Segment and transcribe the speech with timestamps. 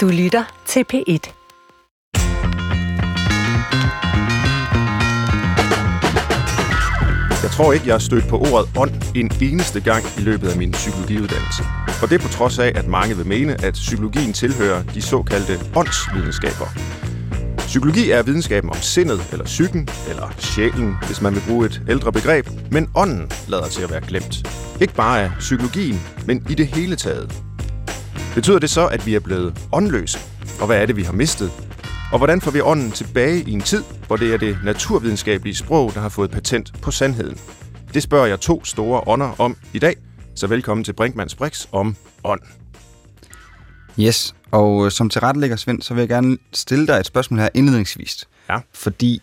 [0.00, 1.32] Du lytter til P1.
[7.42, 10.56] Jeg tror ikke, jeg har stødt på ordet ånd en eneste gang i løbet af
[10.56, 11.62] min psykologiuddannelse.
[12.02, 16.66] Og det på trods af, at mange vil mene, at psykologien tilhører de såkaldte åndsvidenskaber.
[17.58, 22.12] Psykologi er videnskaben om sindet, eller psyken, eller sjælen, hvis man vil bruge et ældre
[22.12, 24.48] begreb, men ånden lader til at være glemt.
[24.80, 27.49] Ikke bare af psykologien, men i det hele taget.
[28.34, 30.18] Betyder det så, at vi er blevet åndløse?
[30.60, 31.50] Og hvad er det, vi har mistet?
[32.12, 35.94] Og hvordan får vi ånden tilbage i en tid, hvor det er det naturvidenskabelige sprog,
[35.94, 37.38] der har fået patent på sandheden?
[37.94, 39.96] Det spørger jeg to store ånder om i dag,
[40.34, 42.40] så velkommen til Brinkmanns Brix om ånd.
[44.00, 47.48] Yes, og øh, som tilrettelægger, Svend, så vil jeg gerne stille dig et spørgsmål her
[47.54, 48.28] indledningsvis.
[48.48, 48.58] Ja.
[48.74, 49.22] Fordi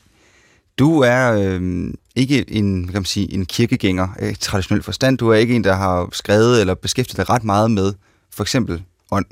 [0.79, 5.17] du er øh, ikke en, kan man sige, en kirkegænger i traditionel forstand.
[5.17, 7.93] Du er ikke en, der har skrevet eller beskæftiget dig ret meget med
[8.33, 9.25] for eksempel ånd.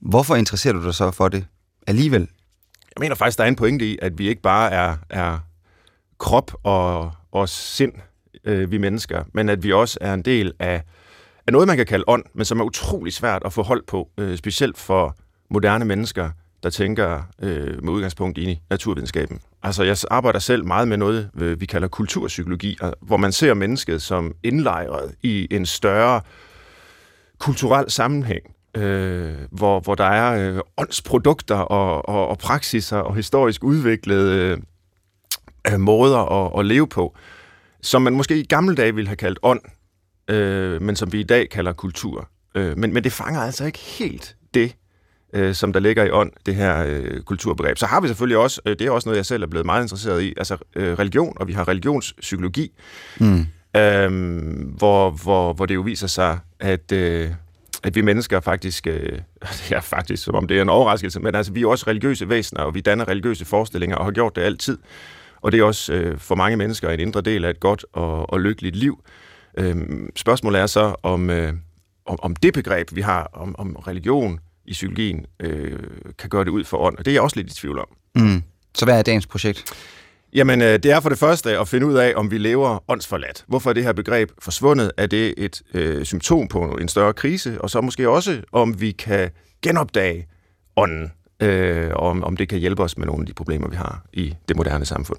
[0.00, 1.46] Hvorfor interesserer du dig så for det
[1.86, 2.20] alligevel?
[2.96, 5.38] Jeg mener faktisk, der er en pointe i, at vi ikke bare er, er
[6.18, 7.92] krop og, og sind,
[8.44, 10.82] øh, vi mennesker, men at vi også er en del af,
[11.46, 14.10] af noget, man kan kalde ånd, men som er utrolig svært at få hold på,
[14.18, 15.16] øh, specielt for
[15.50, 16.30] moderne mennesker,
[16.62, 19.40] der tænker øh, med udgangspunkt i naturvidenskaben.
[19.62, 24.02] Altså, jeg arbejder selv meget med noget, øh, vi kalder kulturpsykologi, hvor man ser mennesket
[24.02, 26.20] som indlejret i en større
[27.38, 33.64] kulturel sammenhæng, øh, hvor, hvor der er øh, åndsprodukter og, og, og praksiser og historisk
[33.64, 34.62] udviklede
[35.72, 37.16] øh, måder at, at leve på,
[37.82, 39.60] som man måske i gamle dage ville have kaldt ånd,
[40.30, 42.28] øh, men som vi i dag kalder kultur.
[42.54, 44.76] Øh, men, men det fanger altså ikke helt det,
[45.32, 47.78] øh, som der ligger i ånd, det her øh, kulturbegreb.
[47.78, 49.82] Så har vi selvfølgelig også, øh, det er også noget, jeg selv er blevet meget
[49.82, 52.72] interesseret i, altså øh, religion, og vi har religionspsykologi,
[53.20, 53.46] mm.
[53.76, 54.10] øh,
[54.76, 56.92] hvor, hvor, hvor det jo viser sig, at...
[56.92, 57.30] Øh,
[57.84, 59.18] at vi mennesker faktisk, øh,
[59.70, 62.62] ja faktisk som om det er en overraskelse, men altså vi er også religiøse væsener,
[62.62, 64.78] og vi danner religiøse forestillinger, og har gjort det altid.
[65.40, 68.30] Og det er også øh, for mange mennesker en indre del af et godt og,
[68.30, 69.04] og lykkeligt liv.
[69.58, 69.76] Øh,
[70.16, 71.52] spørgsmålet er så, om, øh,
[72.06, 75.78] om, om det begreb, vi har om, om religion i psykologien, øh,
[76.18, 77.86] kan gøre det ud for ånd, og det er jeg også lidt i tvivl om.
[78.14, 78.42] Mm.
[78.74, 79.64] Så hvad er dagens projekt?
[80.34, 83.44] Jamen, øh, det er for det første at finde ud af, om vi lever åndsforladt.
[83.48, 84.92] Hvorfor er det her begreb forsvundet?
[84.96, 87.60] Er det et øh, symptom på en større krise?
[87.60, 89.30] Og så måske også, om vi kan
[89.62, 90.26] genopdage
[90.76, 93.76] ånden, øh, og om, om det kan hjælpe os med nogle af de problemer, vi
[93.76, 95.18] har i det moderne samfund.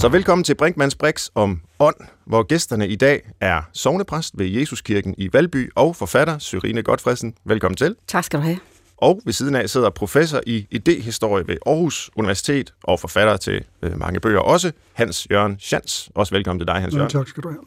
[0.00, 1.96] Så velkommen til Brinkmanns Brix om ånd,
[2.26, 7.34] hvor gæsterne i dag er sovnepræst ved Jesuskirken i Valby og forfatter Syrine Godfredsen.
[7.44, 7.96] Velkommen til.
[8.06, 8.58] Tak skal du have.
[8.98, 13.98] Og ved siden af sidder professor i idehistorie ved Aarhus Universitet og forfatter til øh,
[13.98, 16.10] mange bøger også, Hans Jørgen Schans.
[16.14, 17.10] Også velkommen til dig, Hans Jørgen.
[17.12, 17.60] Ja, tak skal du have.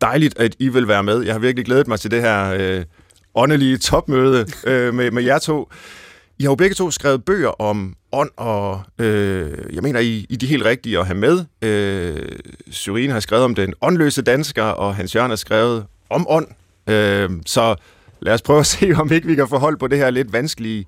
[0.00, 1.22] Dejligt, at I vil være med.
[1.22, 2.84] Jeg har virkelig glædet mig til det her øh,
[3.34, 5.70] åndelige topmøde øh, med, med jer to.
[6.38, 10.36] I har jo begge to skrevet bøger om ånd, og øh, jeg mener, I, I
[10.36, 11.44] de helt rigtige at have med.
[11.62, 12.38] Øh,
[12.70, 16.46] Syrine har skrevet om den åndløse dansker, og Hans Jørgen har skrevet om ånd.
[16.86, 17.76] Øh, så
[18.20, 20.32] lad os prøve at se, om ikke vi kan få hold på det her lidt
[20.32, 20.86] vanskelige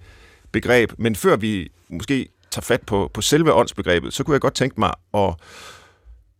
[0.52, 0.92] begreb.
[0.98, 4.80] Men før vi måske tager fat på, på selve åndsbegrebet, så kunne jeg godt tænke
[4.80, 5.34] mig at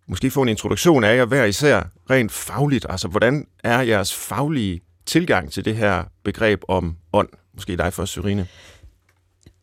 [0.09, 2.87] måske få en introduktion af jer hver især rent fagligt.
[2.89, 7.29] Altså, hvordan er jeres faglige tilgang til det her begreb om ånd?
[7.55, 8.47] Måske dig først, Syrine.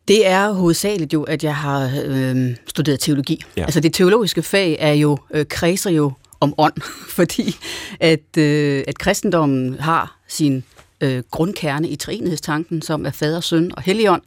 [0.08, 3.42] Det er hovedsageligt jo, at jeg har øh, studeret teologi.
[3.56, 3.62] Ja.
[3.62, 6.74] Altså det teologiske fag er jo øh, kredser jo om ånd,
[7.18, 7.56] fordi
[8.00, 10.64] at, øh, at kristendommen har sin
[11.00, 14.22] øh, grundkerne i treenighedstanken, som er fader, søn og helligånd,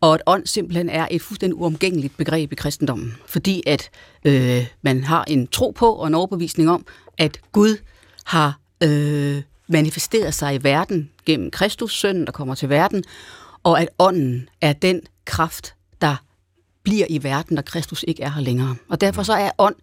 [0.00, 3.90] og at ånd simpelthen er et fuldstændig uomgængeligt begreb i kristendommen, fordi at
[4.24, 6.86] øh, man har en tro på og en overbevisning om,
[7.18, 7.76] at Gud
[8.24, 13.04] har øh, manifesteret sig i verden gennem Kristus, sønnen, der kommer til verden,
[13.62, 16.16] og at ånden er den kraft, der
[16.82, 18.76] bliver i verden, når Kristus ikke er her længere.
[18.88, 19.74] Og derfor så er ånd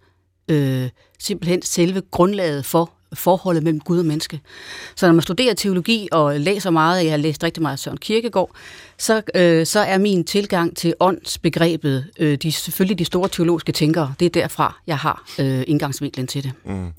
[0.48, 4.40] øh, simpelthen selve grundlaget for forholdet mellem Gud og menneske.
[4.96, 7.98] Så når man studerer teologi og læser meget, jeg har læst rigtig meget af Søren
[7.98, 8.52] Kierkegaard,
[8.98, 14.14] så, øh, så er min tilgang til åndsbegrebet øh, de, selvfølgelig de store teologiske tænkere.
[14.20, 16.52] Det er derfra, jeg har øh, indgangsvinklen til det.
[16.66, 16.92] Mm.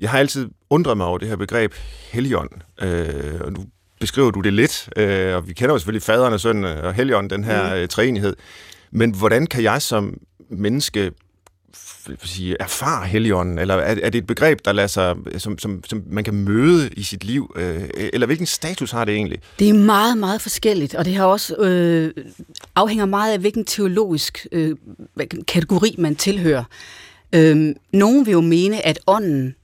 [0.00, 1.74] Jeg har altid undret mig over det her begreb
[2.12, 2.50] helligånd,
[2.82, 3.64] øh, og nu
[4.00, 7.30] beskriver du det lidt, øh, og vi kender jo selvfølgelig faderen og sønnen og helligånden,
[7.30, 7.80] den her mm.
[7.80, 8.36] øh, træenighed.
[8.90, 10.14] Men hvordan kan jeg som
[10.50, 11.12] menneske
[12.22, 13.58] sige, erfare heligånden?
[13.58, 16.90] eller er, er det et begreb, der lader sig, som, som, som man kan møde
[16.96, 19.38] i sit liv, øh, eller hvilken status har det egentlig?
[19.58, 22.24] Det er meget, meget forskelligt, og det har også øh,
[22.74, 24.76] afhænger meget af, hvilken teologisk øh,
[25.48, 26.64] kategori man tilhører.
[27.32, 29.54] Øh, nogen vil jo mene, at ånden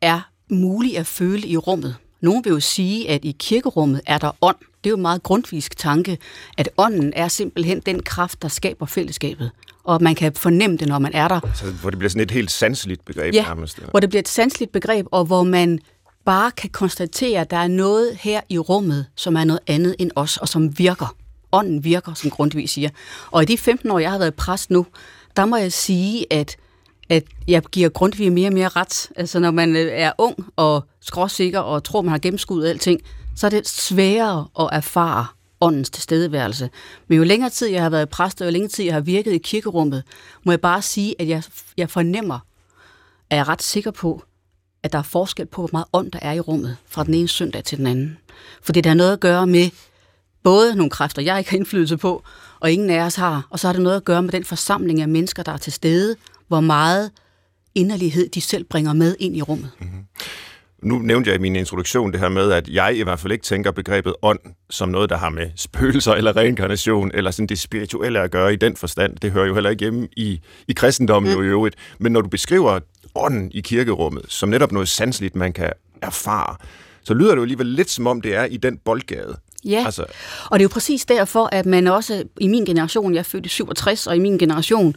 [0.00, 0.20] er
[0.50, 1.96] mulig at føle i rummet.
[2.20, 4.56] Nogle vil jo sige, at i kirkerummet er der ånd.
[4.84, 6.18] Det er jo en meget grundvisk tanke,
[6.58, 9.50] at ånden er simpelthen den kraft, der skaber fællesskabet.
[9.88, 11.40] Og man kan fornemme det, når man er der.
[11.54, 13.78] Så hvor det bliver sådan et helt sanseligt begreb Ja, nærmest.
[13.90, 15.78] hvor det bliver et sanseligt begreb, og hvor man
[16.24, 20.10] bare kan konstatere, at der er noget her i rummet, som er noget andet end
[20.16, 21.16] os, og som virker.
[21.52, 22.88] Ånden virker, som Grundtvig siger.
[23.30, 24.86] Og i de 15 år, jeg har været præst nu,
[25.36, 26.56] der må jeg sige, at,
[27.08, 29.08] at jeg giver Grundtvig mere og mere ret.
[29.16, 33.00] Altså når man øh, er ung og skråsikker og tror, man har gennemskuddet alting,
[33.36, 35.26] så er det sværere at erfare
[35.60, 36.70] åndens tilstedeværelse.
[37.08, 39.32] Men jo længere tid jeg har været præst, og jo længere tid jeg har virket
[39.32, 40.02] i kirkerummet,
[40.44, 41.42] må jeg bare sige, at jeg,
[41.76, 42.38] jeg fornemmer,
[43.30, 44.22] er jeg ret sikker på,
[44.82, 47.28] at der er forskel på, hvor meget ånd der er i rummet fra den ene
[47.28, 48.18] søndag til den anden.
[48.62, 49.70] For det har noget at gøre med
[50.42, 52.22] både nogle kræfter, jeg ikke har indflydelse på,
[52.60, 55.00] og ingen af os har, og så har det noget at gøre med den forsamling
[55.00, 56.16] af mennesker, der er til stede,
[56.48, 57.10] hvor meget
[57.74, 59.70] inderlighed de selv bringer med ind i rummet.
[59.80, 60.04] Mm-hmm.
[60.82, 63.44] Nu nævnte jeg i min introduktion det her med, at jeg i hvert fald ikke
[63.44, 64.38] tænker begrebet ånd
[64.70, 68.56] som noget, der har med spøgelser eller reinkarnation eller sådan det spirituelle at gøre i
[68.56, 69.16] den forstand.
[69.16, 71.38] Det hører jo heller ikke hjemme i, i kristendommen mm.
[71.38, 71.76] jo i øvrigt.
[71.98, 72.80] Men når du beskriver
[73.14, 75.72] ånden i kirkerummet som netop noget sanseligt, man kan
[76.02, 76.56] erfare,
[77.02, 79.36] så lyder det jo alligevel lidt som om det er i den boldgade.
[79.64, 80.04] Ja, altså.
[80.50, 83.46] og det er jo præcis derfor, at man også i min generation, jeg er født
[83.46, 84.94] i 67, og i min generation, øh,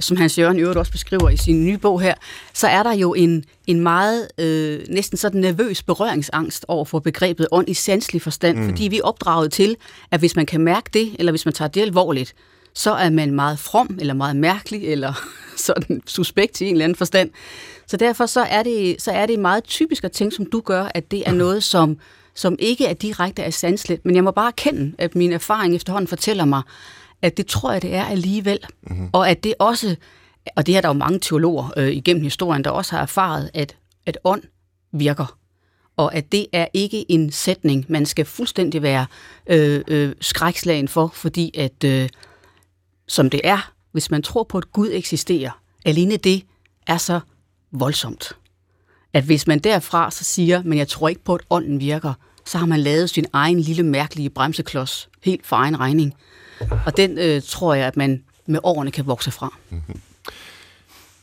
[0.00, 2.14] som Hans Jørgen i øvrigt også beskriver i sin nye bog her,
[2.52, 7.46] så er der jo en, en meget øh, næsten sådan nervøs berøringsangst over for begrebet
[7.50, 8.68] ånd i sanselig forstand, mm.
[8.68, 9.76] fordi vi er opdraget til,
[10.10, 12.34] at hvis man kan mærke det, eller hvis man tager det alvorligt,
[12.74, 15.12] så er man meget from, eller meget mærkelig, eller
[15.66, 17.30] sådan suspekt i en eller anden forstand.
[17.86, 20.88] Så derfor så er det, så er det meget typisk at tænke, som du gør,
[20.94, 21.96] at det er noget, som,
[22.34, 24.04] som ikke er direkte af sansligt.
[24.04, 26.62] Men jeg må bare erkende, at min erfaring efterhånden fortæller mig,
[27.22, 28.58] at det tror jeg, det er alligevel.
[28.82, 29.10] Mm-hmm.
[29.12, 29.96] Og at det også,
[30.56, 33.50] og det her der er jo mange teologer øh, igennem historien, der også har erfaret,
[33.54, 33.76] at,
[34.06, 34.42] at ånd
[34.92, 35.38] virker.
[35.96, 39.06] Og at det er ikke en sætning, man skal fuldstændig være
[39.46, 42.08] øh, øh, skrækslagen for, fordi at, øh,
[43.08, 46.42] som det er, hvis man tror på, at Gud eksisterer, alene det
[46.86, 47.20] er så
[47.72, 48.32] voldsomt.
[49.12, 52.12] At hvis man derfra så siger, men jeg tror ikke på, at ånden virker,
[52.44, 56.14] så har man lavet sin egen lille mærkelige bremseklods helt for egen regning.
[56.86, 59.54] Og den øh, tror jeg, at man med årene kan vokse fra.
[59.70, 60.00] Mm-hmm.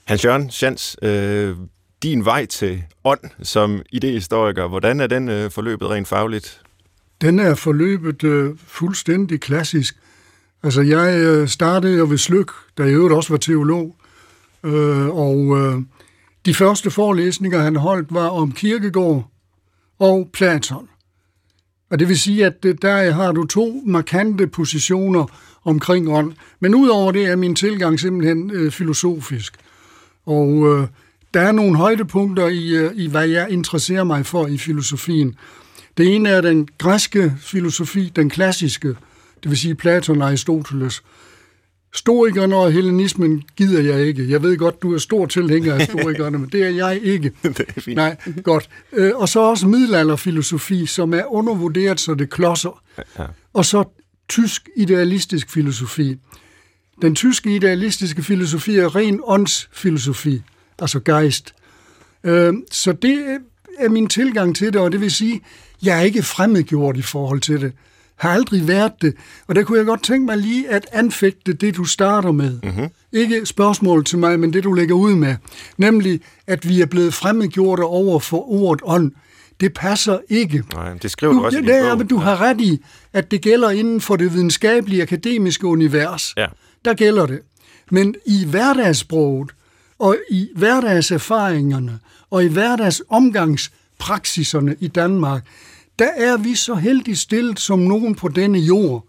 [0.03, 1.55] Hans Jørgen Schans, øh,
[2.03, 6.61] din vej til ånd som idehistoriker, hvordan er den øh, forløbet rent fagligt?
[7.21, 9.95] Den er forløbet øh, fuldstændig klassisk.
[10.63, 13.95] Altså, jeg øh, startede jo ved Slyk, der i øvrigt også var teolog,
[14.63, 15.81] øh, og øh,
[16.45, 19.29] de første forelæsninger, han holdt, var om Kirkegård
[19.99, 20.87] og Platon.
[21.93, 25.25] Og det vil sige, at der har du to markante positioner
[25.63, 26.33] omkring ånd.
[26.59, 29.53] Men udover det er min tilgang simpelthen øh, filosofisk.
[30.25, 30.87] Og øh,
[31.33, 35.35] der er nogle højdepunkter i, øh, i, hvad jeg interesserer mig for i filosofien.
[35.97, 38.87] Det ene er den græske filosofi, den klassiske,
[39.43, 41.03] det vil sige Platon og Aristoteles.
[41.95, 44.29] Stoikerne og hellenismen gider jeg ikke.
[44.29, 47.31] Jeg ved godt, du er stor tilhænger af storikerne, men det er jeg ikke.
[47.43, 47.95] det er fint.
[47.95, 48.69] Nej, godt.
[48.93, 52.81] Øh, og så også middelalderfilosofi, som er undervurderet, så det klodser.
[53.19, 53.25] Ja.
[53.53, 53.83] Og så
[54.29, 56.17] tysk idealistisk filosofi.
[57.01, 60.41] Den tyske idealistiske filosofi er ren åndsfilosofi,
[60.79, 61.53] altså geist.
[62.23, 63.39] Øh, så det
[63.79, 65.41] er min tilgang til det, og det vil sige,
[65.83, 67.73] jeg er ikke fremmedgjort i forhold til det
[68.23, 69.13] har aldrig været det.
[69.47, 72.59] Og der kunne jeg godt tænke mig lige at anfægte det, du starter med.
[72.63, 72.87] Mm-hmm.
[73.11, 75.35] Ikke spørgsmål til mig, men det, du lægger ud med.
[75.77, 79.11] Nemlig, at vi er blevet fremmedgjorte over for ordet ånd.
[79.59, 80.63] Det passer ikke.
[80.73, 81.97] Nej, det skriver du, du også det, i din bog.
[81.97, 82.81] Men du har ret i,
[83.13, 86.33] at det gælder inden for det videnskabelige, akademiske univers.
[86.37, 86.47] Ja.
[86.85, 87.39] Der gælder det.
[87.91, 89.51] Men i hverdagssproget,
[89.99, 91.99] og i hverdagserfaringerne,
[92.31, 95.45] og i hverdagsomgangspraksiserne i Danmark,
[95.99, 99.07] der er vi så heldigt stillet som nogen på denne jord,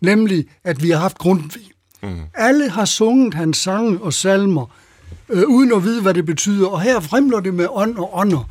[0.00, 1.70] nemlig at vi har haft Grundtvig.
[2.02, 2.20] Mm.
[2.34, 4.66] Alle har sunget hans sange og salmer,
[5.28, 8.50] øh, uden at vide, hvad det betyder, og her fremler det med ånd og ånder.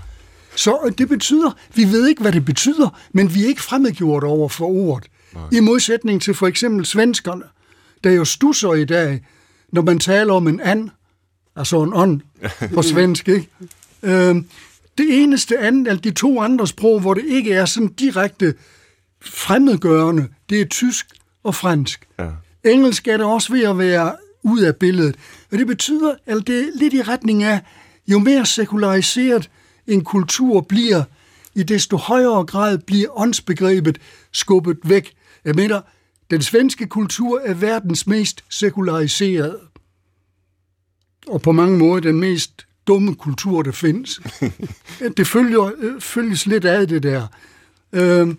[0.56, 4.24] Så øh, det betyder, vi ved ikke, hvad det betyder, men vi er ikke fremmedgjort
[4.24, 5.08] over for ordet.
[5.34, 5.44] Nej.
[5.52, 7.44] I modsætning til for eksempel svenskerne,
[8.04, 9.22] der jo stusser i dag,
[9.74, 10.90] når man taler om en and,
[11.56, 12.22] altså en ånd
[12.74, 13.48] på svensk, ikke?
[14.04, 14.36] Øh,
[14.98, 18.54] det eneste andet, eller de to andre sprog, hvor det ikke er sådan direkte
[19.22, 21.08] fremmedgørende, det er tysk
[21.44, 22.08] og fransk.
[22.20, 22.30] Ja.
[22.64, 25.16] Engelsk er det også ved at være ud af billedet.
[25.52, 27.62] Og det betyder, eller det er lidt i retning af,
[28.08, 29.50] jo mere sekulariseret
[29.88, 31.04] en kultur bliver,
[31.56, 33.98] i desto højere grad bliver åndsbegrebet
[34.32, 35.14] skubbet væk.
[35.46, 35.82] Jeg mener,
[36.32, 39.60] den svenske kultur er verdens mest sekulariserede.
[41.28, 44.20] Og på mange måder den mest dumme kultur, der findes.
[45.18, 47.28] det følger, øh, følges lidt af det der.
[47.94, 48.36] Øh,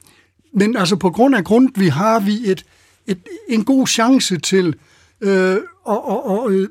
[0.53, 1.43] men altså på grund af
[1.77, 2.65] vi har vi et,
[3.07, 3.19] et,
[3.49, 4.75] en god chance til
[5.21, 5.57] øh,
[5.89, 6.69] at, at, at øh,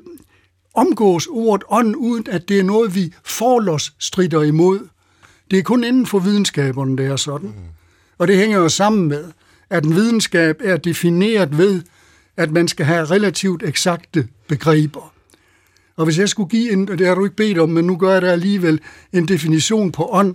[0.74, 4.88] omgås ordet ånd, uden at det er noget, vi forlos strider imod.
[5.50, 7.48] Det er kun inden for videnskaberne, det er sådan.
[7.48, 7.54] Mm.
[8.18, 9.24] Og det hænger jo sammen med,
[9.70, 11.82] at en videnskab er defineret ved,
[12.36, 15.11] at man skal have relativt eksakte begreber.
[15.96, 17.96] Og hvis jeg skulle give en, og det har du ikke bedt om, men nu
[17.96, 18.80] gør jeg det alligevel,
[19.12, 20.34] en definition på ånd,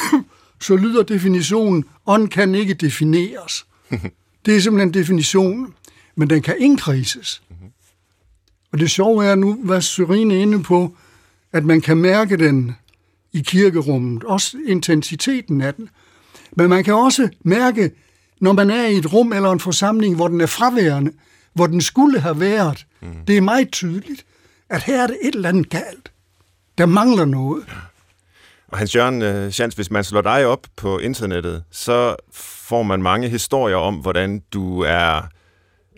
[0.60, 3.66] så lyder definitionen, ånd kan ikke defineres.
[4.46, 5.74] Det er simpelthen definitionen,
[6.16, 7.42] men den kan indkrises.
[8.72, 10.96] Og det sjove er nu, hvad Syrine er inde på,
[11.52, 12.76] at man kan mærke den
[13.32, 15.88] i kirkerummet, også intensiteten af den.
[16.56, 17.90] Men man kan også mærke,
[18.40, 21.12] når man er i et rum eller en forsamling, hvor den er fraværende,
[21.52, 22.86] hvor den skulle have været.
[23.02, 23.08] Mm.
[23.26, 24.24] Det er meget tydeligt,
[24.74, 26.12] at her er det et eller andet galt.
[26.78, 27.64] Der mangler noget.
[27.68, 27.74] Ja.
[28.68, 33.02] Og Hans Jørgen uh, Chans, hvis man slår dig op på internettet, så får man
[33.02, 35.20] mange historier om, hvordan du er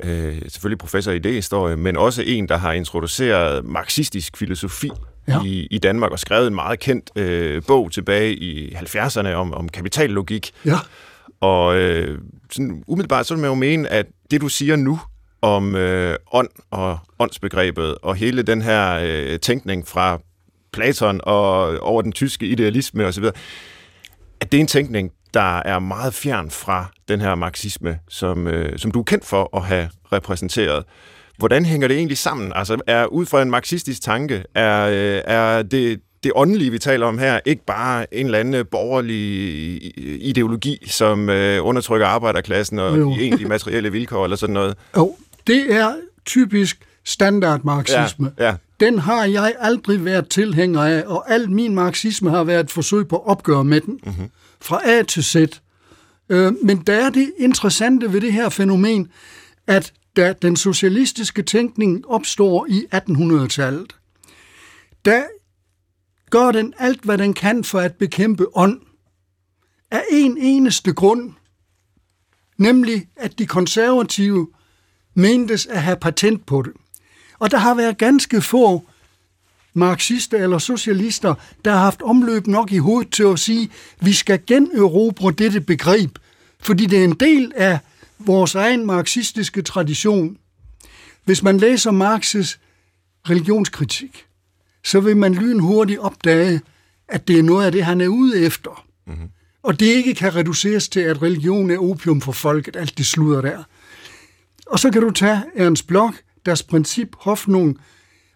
[0.05, 4.91] øh, selvfølgelig professor i idéhistorie, men også en, der har introduceret marxistisk filosofi
[5.29, 5.43] ja.
[5.45, 9.69] i, i Danmark og skrevet en meget kendt øh, bog tilbage i 70'erne om, om
[9.69, 10.53] kapitallogik.
[10.65, 10.79] Ja.
[11.41, 12.19] Og øh,
[12.53, 15.01] sådan, umiddelbart så vil man jo mene, at det du siger nu
[15.43, 20.19] om øh, ånd og åndsbegrebet og hele den her øh, tænkning fra
[20.73, 23.25] Platon og over den tyske idealisme osv.,
[24.41, 28.79] at det er en tænkning, der er meget fjern fra den her marxisme, som, øh,
[28.79, 30.85] som du er kendt for at have repræsenteret.
[31.39, 32.53] Hvordan hænger det egentlig sammen?
[32.55, 37.07] Altså, er ud fra en marxistisk tanke, er, øh, er det, det åndelige, vi taler
[37.07, 39.17] om her, ikke bare en eller anden borgerlig
[40.29, 43.13] ideologi, som øh, undertrykker arbejderklassen og jo.
[43.13, 44.75] egentlig materielle vilkår eller sådan noget?
[44.97, 48.33] Jo, det er typisk standard marxisme.
[48.39, 48.57] Ja, ja.
[48.81, 53.09] Den har jeg aldrig været tilhænger af, og al min marxisme har været et forsøg
[53.09, 54.01] på at opgøre med den.
[54.05, 55.37] Mm-hmm fra A til Z.
[56.29, 59.11] Øh, men der er det interessante ved det her fænomen,
[59.67, 63.97] at da den socialistiske tænkning opstår i 1800-tallet,
[65.05, 65.23] der
[66.31, 68.81] gør den alt, hvad den kan for at bekæmpe ånd,
[69.91, 71.33] af en eneste grund,
[72.59, 74.49] nemlig at de konservative
[75.17, 76.73] mentes at have patent på det.
[77.39, 78.89] Og der har været ganske få
[79.75, 83.71] marxister eller socialister, der har haft omløb nok i hovedet til at sige,
[84.01, 86.19] at vi skal generobre dette begreb,
[86.61, 87.79] fordi det er en del af
[88.19, 90.37] vores egen marxistiske tradition.
[91.25, 92.59] Hvis man læser Marx's
[93.31, 94.25] religionskritik,
[94.85, 96.61] så vil man lynhurtigt opdage,
[97.09, 98.85] at det er noget af det, han er ude efter.
[99.07, 99.29] Mm-hmm.
[99.63, 103.41] Og det ikke kan reduceres til, at religion er opium for folket, alt det sluder
[103.41, 103.63] der.
[104.67, 107.79] Og så kan du tage Ernst Bloch, deres princip, Hoffnung,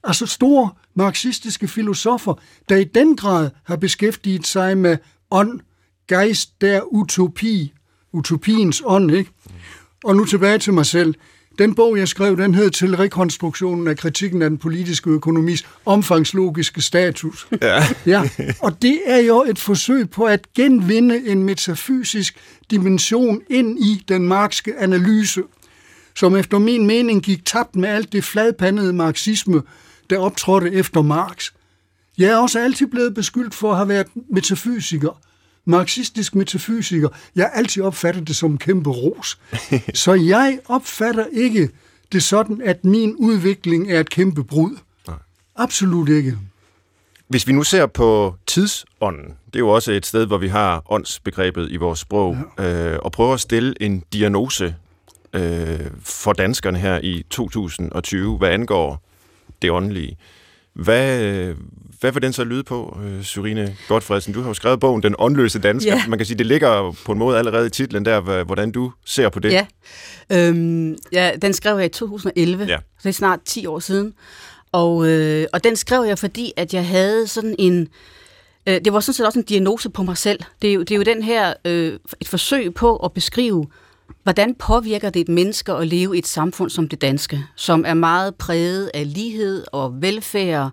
[0.05, 2.35] altså store marxistiske filosofer,
[2.69, 4.97] der i den grad har beskæftiget sig med
[5.31, 5.61] ånd,
[6.09, 7.73] gejst, der utopi,
[8.13, 9.31] utopiens ånd, ikke?
[10.05, 11.15] Og nu tilbage til mig selv.
[11.59, 16.83] Den bog, jeg skrev, den hed til rekonstruktionen af kritikken af den politiske økonomis omfangslogiske
[16.83, 17.49] status.
[17.63, 17.83] Ja.
[18.07, 18.23] ja.
[18.61, 22.37] Og det er jo et forsøg på at genvinde en metafysisk
[22.71, 25.43] dimension ind i den marxske analyse,
[26.17, 29.63] som efter min mening gik tabt med alt det fladpandede marxisme,
[30.11, 31.51] der optrådte efter Marx.
[32.19, 35.21] Jeg er også altid blevet beskyldt for at have været metafysiker,
[35.65, 37.09] marxistisk metafysiker.
[37.37, 39.39] Jeg har altid opfattet det som en kæmpe ros.
[39.95, 41.71] Så jeg opfatter ikke
[42.13, 44.77] det sådan, at min udvikling er et kæmpe brud.
[45.57, 46.39] Absolut ikke.
[47.29, 50.83] Hvis vi nu ser på tidsånden, det er jo også et sted, hvor vi har
[50.91, 52.93] åndsbegrebet i vores sprog, ja.
[52.93, 54.75] øh, og prøver at stille en diagnose
[55.35, 59.07] øh, for danskerne her i 2020, hvad angår
[59.63, 60.17] det åndelige.
[60.75, 61.55] Hvad,
[62.01, 64.35] hvad vil den så lyde på, øh, Syrine Godfredsen?
[64.35, 65.95] Du har jo skrevet bogen Den åndløse dansker.
[65.95, 66.03] Ja.
[66.09, 69.29] Man kan sige, det ligger på en måde allerede i titlen der, hvordan du ser
[69.29, 69.53] på det.
[69.53, 69.67] Ja,
[70.33, 72.77] øhm, ja den skrev jeg i 2011, ja.
[72.77, 74.15] så det er snart 10 år siden.
[74.73, 77.89] Og, øh, og den skrev jeg, fordi at jeg havde sådan en...
[78.67, 80.41] Øh, det var sådan set også en diagnose på mig selv.
[80.63, 83.67] Det er jo, det er jo den her øh, et forsøg på at beskrive,
[84.31, 87.95] Hvordan påvirker det et menneske at leve i et samfund som det danske, som er
[87.95, 90.71] meget præget af lighed og velfærd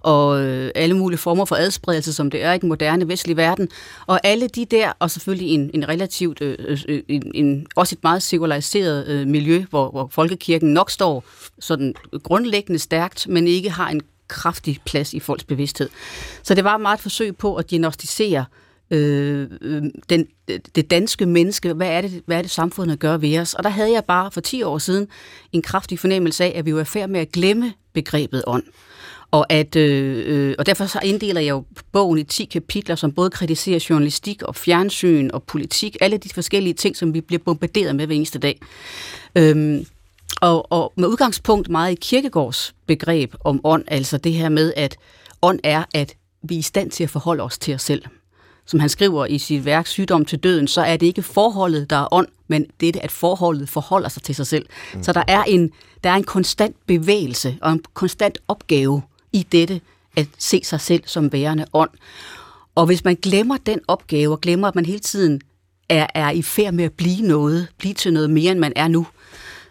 [0.00, 3.68] og øh, alle mulige former for adspredelse, som det er i den moderne vestlige verden.
[4.06, 7.94] Og alle de der, og selvfølgelig en, en relativt, øh, øh, øh, en, en, også
[7.94, 11.24] et meget sekulariseret øh, miljø, hvor, hvor folkekirken nok står
[11.60, 15.88] sådan grundlæggende stærkt, men ikke har en kraftig plads i folks bevidsthed.
[16.42, 18.61] Så det var meget et forsøg på at diagnostisere øh,
[18.92, 20.26] Øh, øh, den,
[20.74, 23.54] det danske menneske, hvad er, det, hvad er det samfundet gør ved os?
[23.54, 25.08] Og der havde jeg bare for 10 år siden
[25.52, 28.62] en kraftig fornemmelse af, at vi var i færd med at glemme begrebet ånd.
[29.30, 33.12] Og, at, øh, øh og derfor så inddeler jeg jo bogen i 10 kapitler, som
[33.12, 37.96] både kritiserer journalistik og fjernsyn og politik, alle de forskellige ting, som vi bliver bombarderet
[37.96, 38.60] med hver eneste dag.
[39.38, 39.86] Øhm,
[40.40, 44.96] og, og med udgangspunkt meget i Kirkegårds begreb om ånd, altså det her med, at
[45.42, 48.02] ånd er, at vi er i stand til at forholde os til os selv.
[48.66, 51.96] Som han skriver i sit værk Sygdom til døden, så er det ikke forholdet, der
[51.96, 54.66] er ånd, men det at forholdet forholder sig til sig selv.
[54.94, 55.02] Mm.
[55.02, 55.70] Så der er, en,
[56.04, 59.02] der er en konstant bevægelse og en konstant opgave
[59.32, 59.80] i dette
[60.16, 61.90] at se sig selv som værende ånd.
[62.74, 65.40] Og hvis man glemmer den opgave, og glemmer, at man hele tiden
[65.88, 68.88] er, er i færd med at blive noget, blive til noget mere, end man er
[68.88, 69.06] nu,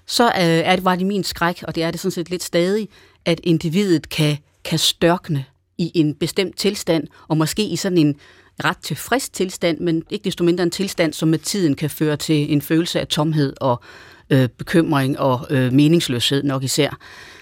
[0.06, 2.44] så øh, er det, var det min skræk, og det er det sådan set lidt
[2.44, 2.90] stadig,
[3.26, 5.46] at individet kan, kan størkne
[5.78, 8.16] i en bestemt tilstand, og måske i sådan en
[8.66, 12.54] ret tilfreds tilstand, men ikke desto mindre en tilstand, som med tiden kan føre til
[12.54, 13.82] en følelse af tomhed og
[14.30, 16.98] øh, bekymring og øh, meningsløshed nok især.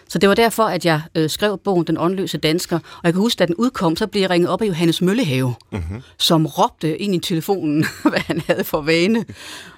[0.09, 3.21] Så det var derfor, at jeg øh, skrev bogen Den åndløse dansker, og jeg kan
[3.21, 6.01] huske, at den udkom, så blev jeg ringet op af Johannes Møllehave, mm-hmm.
[6.17, 9.25] som råbte ind i telefonen, hvad han havde for vane.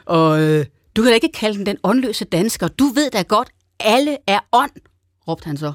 [0.05, 2.67] Og øh, du kan da ikke kalde den den åndløse dansker.
[2.67, 4.71] Du ved da godt, alle er ånd,
[5.27, 5.73] råbte han så.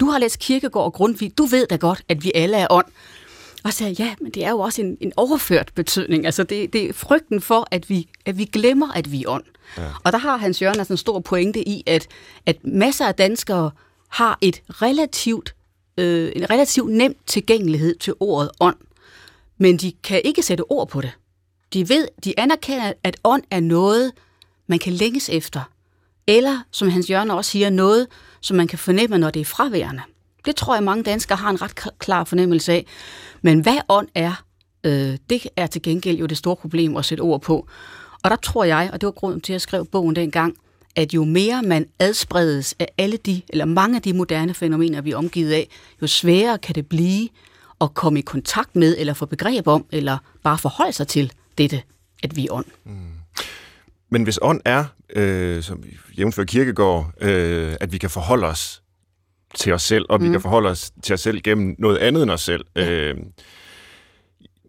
[0.00, 1.38] Du har læst Kirkegård og Grundtvig.
[1.38, 2.86] Du ved da godt, at vi alle er ånd.
[3.64, 6.26] Og sagde ja, men det er jo også en, en overført betydning.
[6.26, 9.44] Altså det, det er frygten for, at vi, at vi glemmer, at vi er ånd.
[9.78, 9.82] Ja.
[10.04, 12.06] Og der har Hans Jørgen altså en stor pointe i, at,
[12.46, 13.70] at masser af danskere
[14.08, 15.54] har et relativt,
[15.98, 18.76] øh, en relativt nem tilgængelighed til ordet ånd,
[19.58, 21.12] men de kan ikke sætte ord på det.
[21.72, 24.12] De ved, de anerkender, at ånd er noget,
[24.66, 25.60] man kan længes efter.
[26.26, 28.06] Eller, som Hans Jørgen også siger, noget,
[28.40, 30.02] som man kan fornemme, når det er fraværende.
[30.46, 32.86] Det tror jeg, mange danskere har en ret klar fornemmelse af.
[33.42, 34.44] Men hvad ånd er,
[34.84, 37.68] øh, det er til gengæld jo det store problem at sætte ord på.
[38.24, 40.56] Og der tror jeg, og det var grunden til, at jeg skrev bogen dengang,
[40.96, 45.10] at jo mere man adspredes af alle de, eller mange af de moderne fænomener, vi
[45.10, 45.68] er omgivet af,
[46.02, 47.28] jo sværere kan det blive
[47.80, 51.82] at komme i kontakt med, eller få begreb om, eller bare forholde sig til dette,
[52.22, 52.66] at vi er ånd.
[52.84, 52.92] Mm.
[54.10, 54.84] Men hvis ånd er,
[55.16, 55.82] øh, som
[56.18, 58.82] jævnfører kirkegård, øh, at vi kan forholde os
[59.56, 60.26] til os selv, og mm.
[60.26, 62.90] vi kan forholde os til os selv gennem noget andet end os selv, ja.
[62.90, 63.16] øh,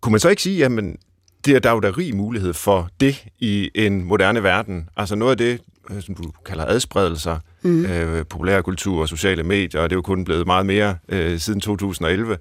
[0.01, 0.97] kunne man så ikke sige, jamen,
[1.45, 4.89] det er, der er jo der rig mulighed for det i en moderne verden.
[4.97, 7.85] Altså noget af det, øh, som du kalder adspredelser, mm.
[7.85, 11.61] øh, populærkultur og sociale medier, og det er jo kun blevet meget mere øh, siden
[11.61, 12.37] 2011, øh,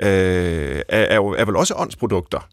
[0.00, 2.48] er, er, jo, er vel også åndsprodukter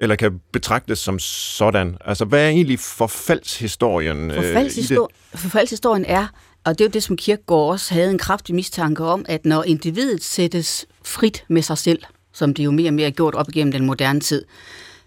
[0.00, 1.96] eller kan betragtes som sådan.
[2.04, 5.40] Altså, hvad er egentlig forfaldshistorien Forfaldshistor- øh, i det?
[5.40, 6.26] Forfaldshistorien er,
[6.68, 9.62] og det er jo det, som Kierkegaard også havde en kraftig mistanke om, at når
[9.62, 12.02] individet sættes frit med sig selv,
[12.32, 14.44] som det jo mere og mere er gjort op igennem den moderne tid,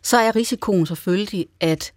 [0.02, 1.94] så er risikoen selvfølgelig, at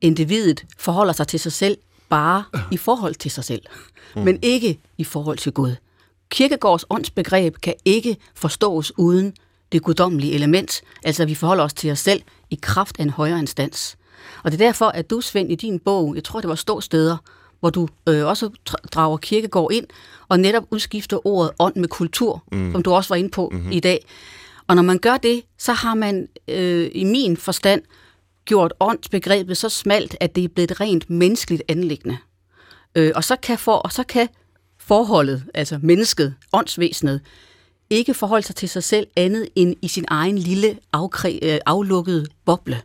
[0.00, 3.62] individet forholder sig til sig selv bare i forhold til sig selv,
[4.16, 4.22] mm.
[4.22, 5.76] men ikke i forhold til Gud.
[6.30, 9.32] Kirkegårds åndsbegreb kan ikke forstås uden
[9.72, 13.10] det guddommelige element, altså at vi forholder os til os selv i kraft af en
[13.10, 13.96] højere instans.
[14.42, 16.80] Og det er derfor, at du, Svend, i din bog, jeg tror, det var stå
[16.80, 17.16] steder,
[17.60, 18.50] hvor du øh, også
[18.92, 19.86] drager kirkegård ind,
[20.28, 22.72] og netop udskifter ordet ånd med kultur, mm.
[22.72, 23.72] som du også var inde på mm-hmm.
[23.72, 24.06] i dag.
[24.66, 27.82] Og når man gør det, så har man øh, i min forstand
[28.44, 32.18] gjort åndsbegrebet så smalt, at det er blevet et rent menneskeligt anlæggende.
[32.94, 34.28] Øh, og, så kan for, og så kan
[34.78, 37.20] forholdet, altså mennesket, åndsvæsenet,
[37.90, 42.26] ikke forholde sig til sig selv andet end i sin egen lille afkre, øh, aflukkede
[42.44, 42.80] boble.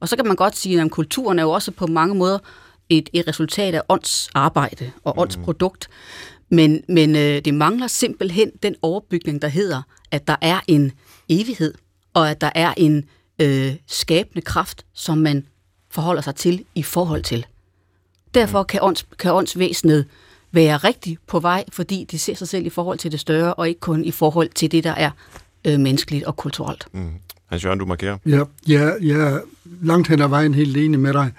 [0.00, 2.38] Og så kan man godt sige, at kulturen er jo også på mange måder
[2.88, 5.20] et, et resultat af åndsarbejde og mm.
[5.20, 5.88] åndsprodukt.
[6.48, 10.92] Men, men øh, det mangler simpelthen den overbygning, der hedder, at der er en
[11.28, 11.74] evighed,
[12.14, 13.04] og at der er en
[13.38, 15.46] øh, skabende kraft, som man
[15.90, 17.46] forholder sig til i forhold til.
[18.34, 20.06] Derfor kan, ånds, kan åndsvæsenet
[20.52, 23.68] være rigtig på vej, fordi det ser sig selv i forhold til det større, og
[23.68, 25.10] ikke kun i forhold til det, der er
[25.64, 26.86] øh, menneskeligt og kulturelt.
[26.92, 27.10] Mm.
[27.46, 28.18] Hans Jørgen, du markerer.
[28.26, 29.40] Ja, ja, jeg er
[29.82, 31.32] langt hen ad vejen helt enig med dig.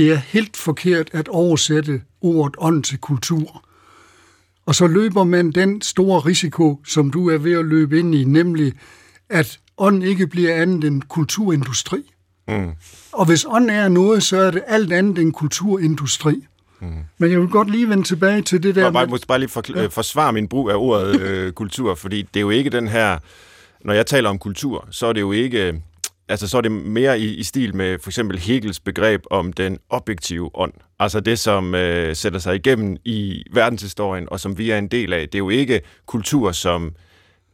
[0.00, 3.64] Det er helt forkert at oversætte ordet ånd til kultur.
[4.66, 8.24] Og så løber man den store risiko, som du er ved at løbe ind i,
[8.24, 8.72] nemlig
[9.28, 12.12] at ånd ikke bliver andet end kulturindustri.
[12.48, 12.70] Mm.
[13.12, 16.46] Og hvis ånd er noget, så er det alt andet end kulturindustri.
[16.80, 16.86] Mm.
[17.18, 18.82] Men jeg vil godt lige vende tilbage til det der...
[18.82, 19.86] Jeg må bare lige for, ja.
[19.86, 23.18] forsvare min brug af ordet øh, kultur, fordi det er jo ikke den her...
[23.84, 25.82] Når jeg taler om kultur, så er det jo ikke...
[26.30, 29.78] Altså, så er det mere i, i stil med for eksempel Hegels begreb om den
[29.88, 30.72] objektive ånd.
[30.98, 35.12] Altså det, som øh, sætter sig igennem i verdenshistorien, og som vi er en del
[35.12, 35.20] af.
[35.20, 36.94] Det er jo ikke kultur som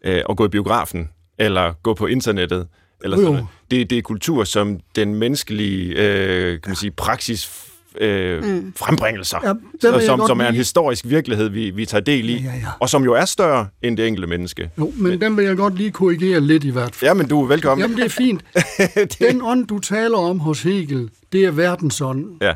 [0.04, 2.68] øh, at gå i biografen, eller gå på internettet,
[3.04, 8.44] eller sådan Det, det er kultur, som den menneskelige øh, kan man sige, praksis øh,
[8.44, 8.72] mm.
[8.76, 12.44] frembringelser, Ja, som, godt som er en historisk virkelighed, vi, vi tager del i, Ja,
[12.44, 12.66] ja, ja.
[12.80, 14.70] og som jo er større end det enkelte menneske.
[14.78, 17.08] Jo, men den vil jeg godt lige korrigere lidt i hvert fald.
[17.08, 17.82] Ja, men du er velkommen.
[17.82, 18.44] Jamen, det er fint.
[19.18, 22.38] Den ånd, du taler om hos Hegel, det er verdensånden.
[22.40, 22.54] Ja.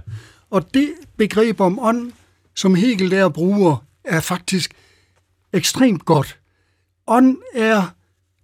[0.50, 2.12] Og det begreb om ånd,
[2.56, 4.74] som Hegel der bruger, er faktisk
[5.52, 6.38] ekstremt godt.
[7.06, 7.94] Ånd er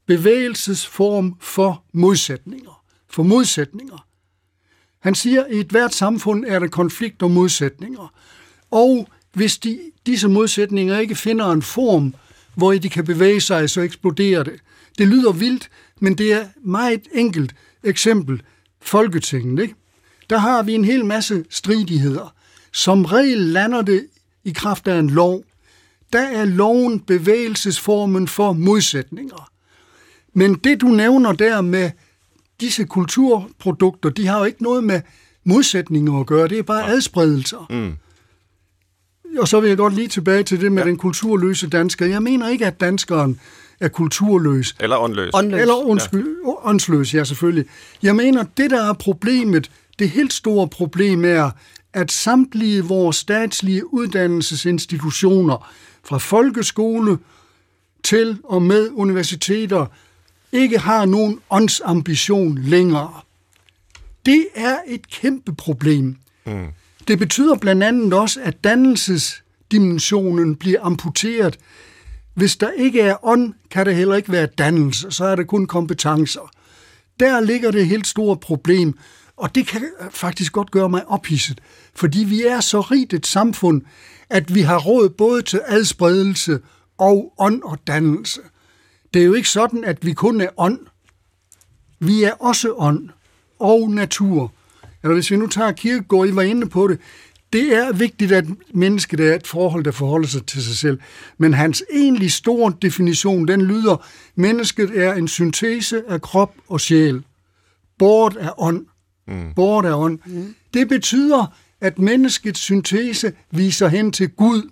[0.06, 2.82] bevægelsesform for modsætninger.
[3.10, 4.05] For modsætninger.
[5.00, 8.14] Han siger, at i et hvert samfund er der konflikt og modsætninger.
[8.70, 12.14] Og hvis de, disse modsætninger ikke finder en form,
[12.54, 14.60] hvor de kan bevæge sig, så eksploderer det.
[14.98, 17.54] Det lyder vildt, men det er meget enkelt
[17.84, 18.42] eksempel.
[18.80, 19.74] Folketinget, ikke?
[20.30, 22.34] Der har vi en hel masse stridigheder.
[22.72, 24.06] Som regel lander det
[24.44, 25.44] i kraft af en lov.
[26.12, 29.50] Der er loven bevægelsesformen for modsætninger.
[30.32, 31.90] Men det, du nævner der med
[32.60, 35.00] disse kulturprodukter, de har jo ikke noget med
[35.44, 36.48] modsætninger at gøre.
[36.48, 37.66] Det er bare adspredelser.
[37.70, 37.92] Mm.
[39.38, 40.88] Og så vil jeg godt lige tilbage til det med ja.
[40.88, 42.06] den kulturløse dansker.
[42.06, 43.40] Jeg mener ikke, at danskeren
[43.80, 44.76] er kulturløs.
[44.80, 45.30] Eller åndløs.
[45.34, 45.60] Åndløs.
[45.60, 46.68] Eller undskyld, ja.
[46.68, 47.66] åndsløs, ja selvfølgelig.
[48.02, 51.50] Jeg mener, det der er problemet, det helt store problem er,
[51.92, 55.68] at samtlige vores statslige uddannelsesinstitutioner,
[56.04, 57.18] fra folkeskole
[58.04, 59.86] til og med universiteter,
[60.52, 63.20] ikke har nogen åndsambition længere.
[64.26, 66.16] Det er et kæmpe problem.
[66.46, 66.66] Mm.
[67.08, 71.58] Det betyder blandt andet også, at dannelsesdimensionen bliver amputeret.
[72.34, 75.66] Hvis der ikke er ånd, kan der heller ikke være dannelse, så er der kun
[75.66, 76.50] kompetencer.
[77.20, 78.98] Der ligger det helt store problem,
[79.36, 81.60] og det kan faktisk godt gøre mig ophidset,
[81.94, 83.82] fordi vi er så rigt et samfund,
[84.30, 86.58] at vi har råd både til adspredelse
[86.98, 88.40] og ånd og dannelse.
[89.14, 90.78] Det er jo ikke sådan, at vi kun er ånd.
[91.98, 93.08] Vi er også ånd
[93.58, 94.52] og natur.
[95.02, 96.98] Eller hvis vi nu tager Kierkegaard, I var inde på det,
[97.52, 101.00] det er vigtigt, at mennesket er et forhold, der forholder sig til sig selv.
[101.38, 107.22] Men hans egentlig store definition, den lyder, mennesket er en syntese af krop og sjæl.
[107.98, 108.86] Bort af ånd.
[109.28, 109.54] Mm.
[109.54, 110.18] Bort af ånd.
[110.26, 110.54] Mm.
[110.74, 111.46] Det betyder,
[111.80, 114.70] at menneskets syntese viser hen til Gud.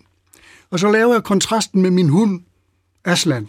[0.70, 2.40] Og så laver jeg kontrasten med min hund,
[3.04, 3.48] Aslan.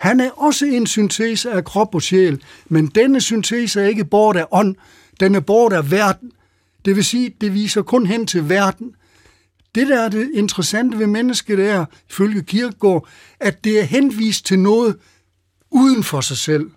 [0.00, 4.36] Han er også en syntese af krop og sjæl, men denne syntese er ikke bort
[4.36, 4.76] af ånd,
[5.20, 6.32] den er bort af verden.
[6.84, 8.94] Det vil sige, det viser kun hen til verden.
[9.74, 13.08] Det, der er det interessante ved mennesket, er, ifølge Kierkegaard,
[13.40, 14.96] at det er henvist til noget
[15.70, 16.70] uden for sig selv.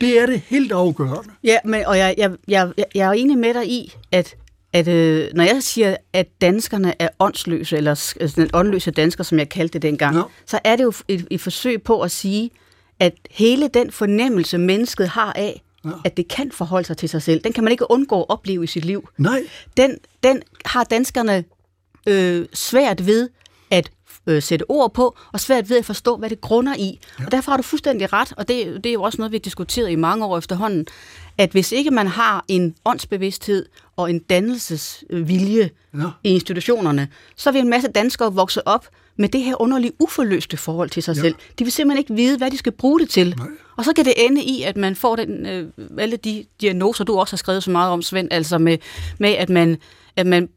[0.00, 1.32] Det er det helt afgørende.
[1.44, 4.36] Ja, men, og jeg, jeg, jeg, jeg er enig med dig i, at,
[4.74, 9.38] at øh, når jeg siger, at danskerne er åndsløse, eller altså den åndløse dansker, som
[9.38, 10.22] jeg kaldte det dengang, ja.
[10.46, 12.50] så er det jo et, et forsøg på at sige,
[13.00, 15.90] at hele den fornemmelse, mennesket har af, ja.
[16.04, 18.64] at det kan forholde sig til sig selv, den kan man ikke undgå at opleve
[18.64, 19.08] i sit liv.
[19.18, 19.42] Nej,
[19.76, 21.44] Den, den har danskerne
[22.08, 23.28] øh, svært ved
[23.70, 23.90] at
[24.26, 27.00] øh, sætte ord på, og svært ved at forstå, hvad det grunder i.
[27.18, 27.24] Ja.
[27.24, 29.40] Og derfor har du fuldstændig ret, og det, det er jo også noget, vi har
[29.40, 30.86] diskuteret i mange år efterhånden,
[31.38, 35.98] at hvis ikke man har en åndsbevidsthed og en dannelsesvilje Ja.
[36.24, 40.90] i institutionerne, så vil en masse danskere vokse op med det her underlige uforløste forhold
[40.90, 41.20] til sig Ja.
[41.20, 41.34] selv.
[41.58, 43.34] De vil simpelthen ikke vide, hvad de skal bruge det til.
[43.38, 43.46] Nej.
[43.76, 47.18] Og så kan det ende i, at man får den, øh, alle de diagnoser, du
[47.18, 48.78] også har skrevet så meget om, Svend, altså med,
[49.18, 49.76] med at, man,
[50.16, 50.48] at man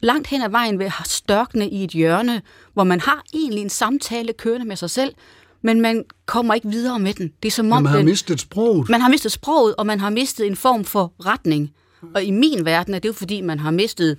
[0.00, 2.42] langt hen ad vejen vil størkne i et hjørne,
[2.74, 5.14] hvor man har egentlig en samtale kørende med sig selv,
[5.62, 7.32] men man kommer ikke videre med den.
[7.42, 8.88] Det er som om, man har den, mistet sproget.
[8.88, 11.72] man har mistet sproget, og man har mistet en form for retning.
[12.14, 14.18] Og i min verden er det jo fordi, man har mistet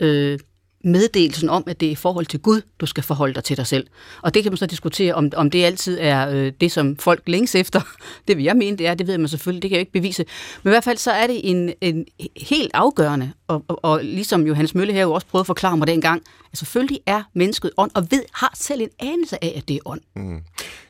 [0.00, 0.38] øh,
[0.84, 3.66] meddelelsen om, at det er i forhold til Gud, du skal forholde dig til dig
[3.66, 3.86] selv.
[4.22, 7.22] Og det kan man så diskutere, om, om det altid er øh, det, som folk
[7.26, 7.80] længes efter.
[8.28, 8.94] Det vil jeg mene, det er.
[8.94, 9.62] Det ved man selvfølgelig.
[9.62, 10.24] Det kan jeg ikke bevise.
[10.62, 14.46] Men i hvert fald så er det en, en helt afgørende, og, og, og ligesom
[14.46, 17.90] Johannes Mølle her jo også prøvede at forklare mig dengang, at selvfølgelig er mennesket ånd,
[17.94, 20.00] og ved, har selv en anelse af, at det er ånd.
[20.16, 20.40] Mm.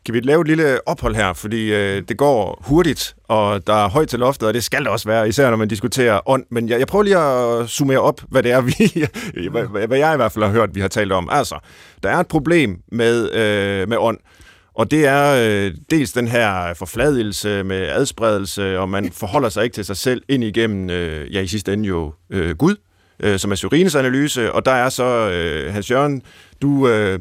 [0.04, 3.88] Kan vi lave et lille ophold her, fordi øh, det går hurtigt, og der er
[3.88, 6.44] højt til loftet, og det skal det også være, især når man diskuterer ånd.
[6.50, 9.06] Men jeg, jeg prøver lige at summere op, hvad det er, vi,
[9.50, 11.28] hvad, hvad jeg i hvert fald har hørt, vi har talt om.
[11.32, 11.58] Altså,
[12.02, 14.18] der er et problem med, øh, med ånd,
[14.74, 19.74] og det er øh, dels den her forfladelse med adspredelse, og man forholder sig ikke
[19.74, 22.76] til sig selv ind igennem, øh, ja i sidste ende jo, øh, Gud,
[23.20, 26.22] øh, som er Sørines analyse, og der er så, øh, Hans Jørgen,
[26.62, 26.88] du...
[26.88, 27.18] Øh,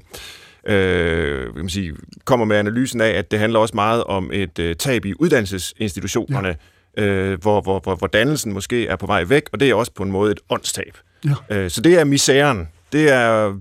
[0.68, 1.94] øh, kan man sige,
[2.26, 6.56] kommer med analysen af, at det handler også meget om et øh, tab i uddannelsesinstitutionerne,
[6.98, 7.04] ja.
[7.04, 9.92] øh, hvor, hvor, hvor, hvor dannelsen måske er på vej væk, og det er også
[9.92, 10.98] på en måde et åndstab.
[11.26, 11.58] Ja.
[11.58, 12.68] Øh, så det er misæren.
[12.92, 13.54] Det er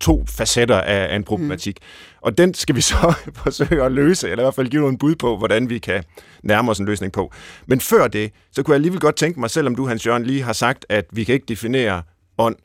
[0.00, 1.78] to facetter af, af en problematik.
[1.80, 2.16] Mm.
[2.20, 5.14] Og den skal vi så forsøge at løse, eller i hvert fald give nogle bud
[5.14, 6.04] på, hvordan vi kan
[6.42, 7.32] nærme os en løsning på.
[7.66, 10.42] Men før det, så kunne jeg alligevel godt tænke mig, selvom du, Hans Jørgen, lige
[10.42, 12.02] har sagt, at vi kan ikke definere
[12.38, 12.56] ånd,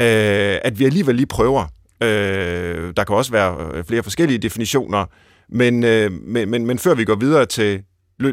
[0.00, 1.66] øh, at vi alligevel lige prøver.
[2.02, 5.06] Øh, der kan også være flere forskellige definitioner,
[5.48, 7.82] men, øh, men, men, men før vi går videre til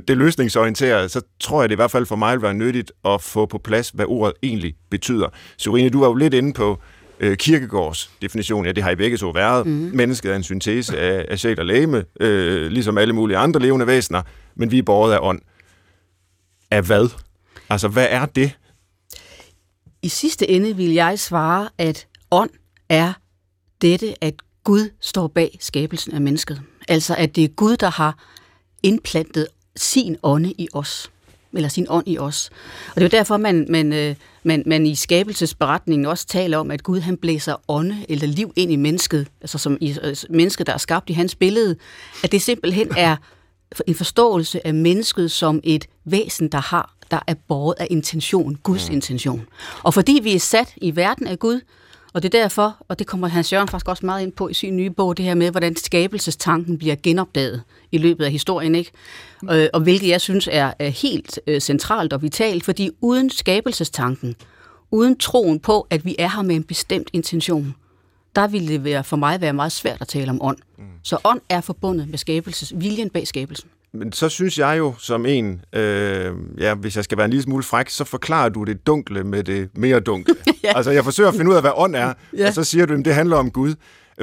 [0.07, 3.21] det løsningsorienterede, så tror jeg det i hvert fald for mig vil være nyttigt at
[3.21, 5.27] få på plads, hvad ordet egentlig betyder.
[5.57, 6.79] Sorine, du var jo lidt inde på
[7.19, 9.65] øh, Kirkegårds definition, ja, det har I begge så været.
[9.65, 9.91] Mm.
[9.93, 13.87] Mennesket er en syntese af, af sjæl og læme, øh, ligesom alle mulige andre levende
[13.87, 14.21] væsener,
[14.55, 15.41] men vi er båret af ånd.
[16.71, 17.09] Af hvad?
[17.69, 18.51] Altså, hvad er det?
[20.01, 22.49] I sidste ende vil jeg svare, at ånd
[22.89, 23.13] er
[23.81, 26.61] dette, at Gud står bag skabelsen af mennesket.
[26.87, 28.17] Altså, at det er Gud, der har
[28.83, 31.11] indplantet sin ånde i os
[31.53, 32.49] eller sin ånd i os.
[32.89, 36.71] Og det er jo derfor, man, man, øh, man, man i skabelsesberetningen også taler om,
[36.71, 40.67] at Gud han blæser ånde eller liv ind i mennesket, altså som i øh, mennesket,
[40.67, 41.75] der er skabt i hans billede,
[42.23, 43.15] at det simpelthen er
[43.87, 48.89] en forståelse af mennesket som et væsen, der har der er båret af intention, Guds
[48.89, 49.47] intention.
[49.83, 51.61] Og fordi vi er sat i verden af Gud,
[52.13, 54.53] og det er derfor, og det kommer Hans Jørgen faktisk også meget ind på i
[54.53, 58.91] sin nye bog, det her med, hvordan skabelsestanken bliver genopdaget i løbet af historien, ikke?
[59.47, 64.35] Og, og hvilket jeg synes er, er helt øh, centralt og vitalt, fordi uden skabelsestanken,
[64.91, 67.75] uden troen på, at vi er her med en bestemt intention,
[68.35, 70.57] der ville det være, for mig være meget svært at tale om ånd.
[70.77, 70.83] Mm.
[71.03, 73.69] Så ånd er forbundet med skabelses, viljen bag skabelsen.
[73.93, 77.43] Men så synes jeg jo som en, øh, ja, hvis jeg skal være en lille
[77.43, 80.35] smule fræk, så forklarer du det dunkle med det mere dunkle.
[80.63, 80.77] ja.
[80.77, 82.47] Altså jeg forsøger at finde ud af, hvad ånd er, ja.
[82.47, 83.75] og så siger du, at det handler om Gud.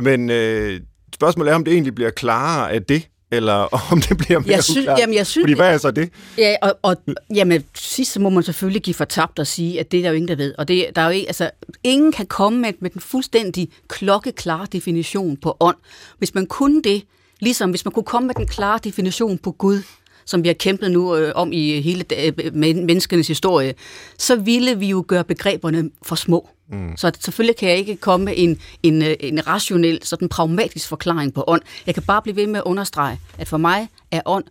[0.02, 0.80] Men øh,
[1.14, 3.54] spørgsmålet er, om det egentlig bliver klarere af det, eller
[3.92, 6.10] om det bliver mere jeg synes, Jamen, jeg synes, Fordi hvad er så det?
[6.38, 6.96] Ja, og, og
[7.34, 10.14] jamen, sidst så må man selvfølgelig give fortabt og sige, at det er der jo
[10.14, 10.54] ingen, der ved.
[10.58, 11.50] Og det, der er jo ikke, altså,
[11.84, 15.76] ingen kan komme med, med den fuldstændig klokkeklare definition på ånd.
[16.18, 17.02] Hvis man kunne det,
[17.44, 19.82] Ligesom hvis man kunne komme med den klare definition på Gud,
[20.26, 23.74] som vi har kæmpet nu øh, om i hele øh, menneskenes historie,
[24.18, 26.48] så ville vi jo gøre begreberne for små.
[26.68, 26.96] Mm.
[26.96, 31.34] Så selvfølgelig kan jeg ikke komme med en, en, øh, en rationel, sådan pragmatisk forklaring
[31.34, 31.62] på ånd.
[31.86, 34.44] Jeg kan bare blive ved med at understrege, at for mig er ånd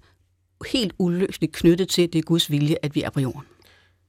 [0.72, 3.42] helt uløseligt knyttet til, det Guds vilje, at vi er på jorden.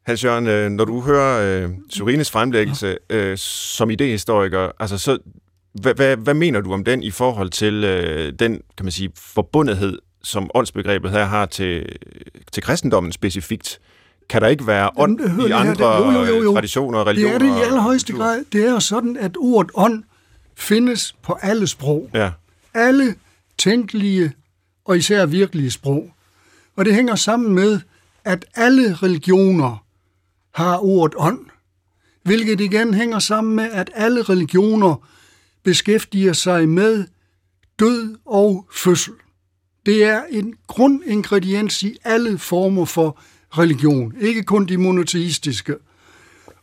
[0.07, 5.19] Hans Jørgen, øh, når du hører øh, Surines fremlæggelse øh, som idehistoriker, altså så
[5.75, 9.11] hvad, hvad, hvad mener du om den i forhold til øh, den, kan man sige,
[9.17, 11.97] forbundethed, som åndsbegrebet her har til,
[12.53, 13.81] til kristendommen specifikt?
[14.29, 16.53] Kan der ikke være ånd Jamen, i andre jo, jo, jo, jo.
[16.53, 17.39] traditioner og religioner?
[17.39, 18.45] Det er det i allerhøjeste grad.
[18.53, 20.05] Det er jo sådan, at ordet ånd
[20.57, 22.11] findes på alle sprog.
[22.15, 22.31] Ja.
[22.75, 23.15] Alle
[23.59, 24.33] tænkelige
[24.85, 26.11] og især virkelige sprog.
[26.77, 27.81] Og det hænger sammen med,
[28.25, 29.85] at alle religioner
[30.55, 31.39] har ordet ånd,
[32.23, 35.07] hvilket igen hænger sammen med, at alle religioner
[35.65, 37.05] beskæftiger sig med
[37.79, 39.15] død og fødsel.
[39.87, 45.77] Det er en grundingrediens i alle former for religion, ikke kun de monoteistiske.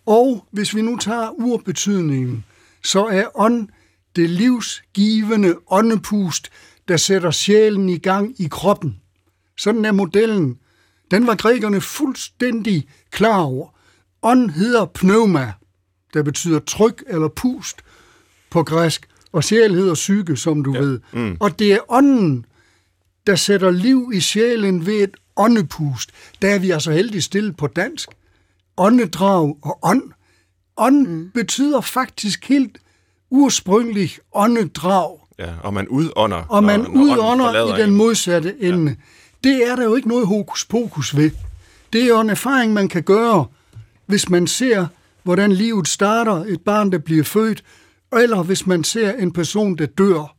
[0.05, 2.45] Og hvis vi nu tager urbetydningen,
[2.83, 3.67] så er ånd
[4.15, 6.49] det livsgivende åndepust,
[6.87, 8.99] der sætter sjælen i gang i kroppen.
[9.57, 10.57] Sådan er modellen.
[11.11, 13.67] Den var grækerne fuldstændig klar over.
[14.23, 15.53] Ånd hedder pneuma,
[16.13, 17.81] der betyder tryk eller pust,
[18.51, 20.79] på græsk, og sjæl hedder psyke, som du ja.
[20.79, 20.99] ved.
[21.13, 21.37] Mm.
[21.39, 22.45] Og det er ånden,
[23.27, 26.11] der sætter liv i sjælen ved et åndepust.
[26.41, 28.09] Der er vi altså heldigt stillet på dansk.
[28.77, 30.03] Åndedrag og ånd.
[30.77, 31.31] Ånd mm.
[31.33, 32.77] betyder faktisk helt
[33.29, 35.17] ursprungeligt åndedrag.
[35.39, 36.37] Ja, og man udånder.
[36.37, 38.91] Og man når, udånder i den modsatte ende.
[38.91, 38.95] Ja.
[39.49, 41.31] Det er der jo ikke noget hokus pokus ved.
[41.93, 43.45] Det er jo en erfaring, man kan gøre,
[44.05, 44.87] hvis man ser,
[45.23, 46.45] hvordan livet starter.
[46.47, 47.63] Et barn, der bliver født,
[48.13, 50.35] eller hvis man ser en person, der dør.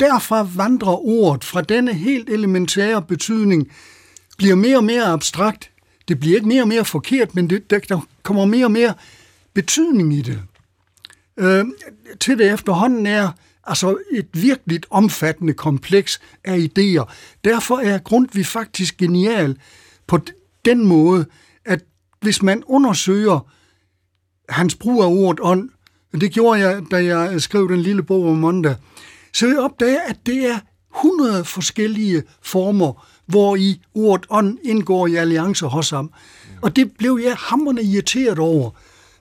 [0.00, 3.68] Derfra vandrer ordet fra denne helt elementære betydning,
[4.38, 5.70] bliver mere og mere abstrakt.
[6.08, 8.94] Det bliver ikke mere og mere forkert, men det, der kommer mere og mere
[9.54, 10.42] betydning i det.
[11.36, 11.64] Øh,
[12.20, 13.30] til det efterhånden er
[13.64, 17.12] altså et virkelig omfattende kompleks af idéer.
[17.44, 19.58] Derfor er Grundtvig faktisk genial
[20.06, 20.18] på
[20.64, 21.26] den måde,
[21.64, 21.84] at
[22.20, 23.52] hvis man undersøger
[24.48, 25.70] hans brug af ordet ånd,
[26.12, 28.74] det gjorde jeg, da jeg skrev den lille bog om mandag.
[29.32, 30.58] Så jeg opdagede, at det er
[30.96, 36.10] 100 forskellige former, hvor i ordet ånd indgår i alliancer hos ham.
[36.62, 38.70] Og det blev jeg hammerne irriteret over,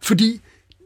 [0.01, 0.41] fordi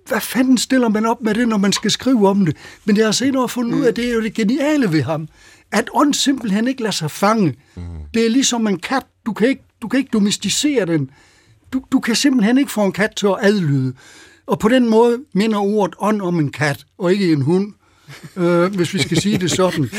[0.08, 2.58] hvad fanden stiller man op med det, når man skal skrive om det?
[2.86, 5.28] Men jeg har senere fundet ud af, at det er jo det geniale ved ham,
[5.72, 7.56] at ånd simpelthen ikke lader sig fange.
[8.14, 9.04] Det er ligesom en kat.
[9.26, 11.12] Du kan ikke, du kan ikke domesticere den.
[11.74, 13.94] Du, du kan simpelthen ikke få en kat til at adlyde.
[14.52, 17.74] Og på den måde minder ordet ånd om en kat, og ikke en hund.
[18.38, 19.82] øh, hvis vi skal sige det sådan.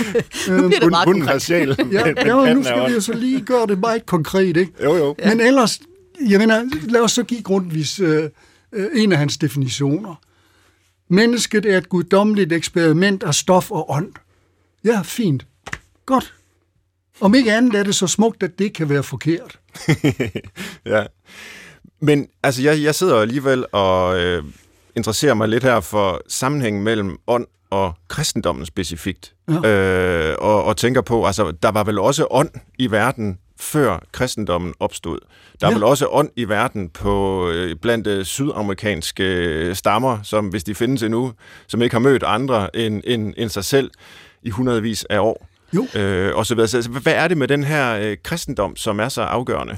[0.49, 1.77] nu bliver det meget Hunden har sjæl.
[1.93, 4.73] Ja, ja, nu skal vi jo så lige gøre det meget konkret, ikke?
[4.83, 5.17] Jo, jo.
[5.25, 5.81] Men ellers,
[6.29, 8.31] jeg mener, lad os så give Grundtvigs øh,
[8.73, 10.15] øh, en af hans definitioner.
[11.09, 14.12] Mennesket er et guddommeligt eksperiment af stof og ånd.
[14.85, 15.47] Ja, fint.
[16.07, 16.35] Godt.
[17.21, 19.59] Om ikke andet er det så smukt, at det kan være forkert.
[20.87, 21.05] ja.
[22.03, 24.45] Men altså, jeg, jeg sidder alligevel og øh,
[24.97, 29.35] interesserer mig lidt her for sammenhængen mellem ånd og kristendommen specifikt.
[29.49, 29.69] Ja.
[29.69, 34.75] Øh, og, og tænker på, altså, der var vel også ånd i verden før kristendommen
[34.81, 35.19] opstod.
[35.61, 35.77] Der er ja.
[35.77, 40.75] vel også ånd i verden på øh, blandt øh, sydamerikanske øh, stammer, som hvis de
[40.75, 41.33] findes endnu,
[41.67, 43.91] som ikke har mødt andre end, end, end sig selv
[44.43, 45.49] i hundredvis af år.
[45.73, 46.01] Jo.
[46.01, 46.69] Øh, og så videre.
[46.69, 49.77] Så hvad er det med den her øh, kristendom, som er så afgørende?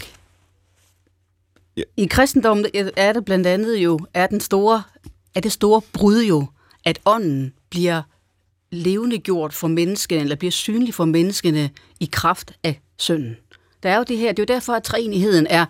[1.77, 1.83] Ja.
[1.97, 4.83] I kristendommen er det blandt andet jo, er, den store,
[5.35, 6.47] er det store brud jo,
[6.85, 8.03] at ånden bliver
[8.71, 13.37] levende gjort for menneskene, eller bliver synlig for menneskene i kraft af synden.
[13.83, 15.67] Der er jo det her, det er jo derfor, at træenigheden er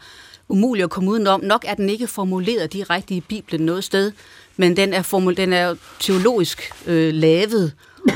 [0.49, 1.41] umulig at komme udenom.
[1.41, 4.13] Nok er den ikke formuleret direkte i Bibelen noget sted,
[4.57, 7.73] men den er, formul- den er teologisk øh, lavet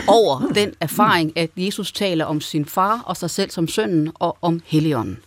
[0.09, 4.39] over den erfaring, at Jesus taler om sin far og sig selv som sønnen og
[4.43, 5.19] om Helligånden.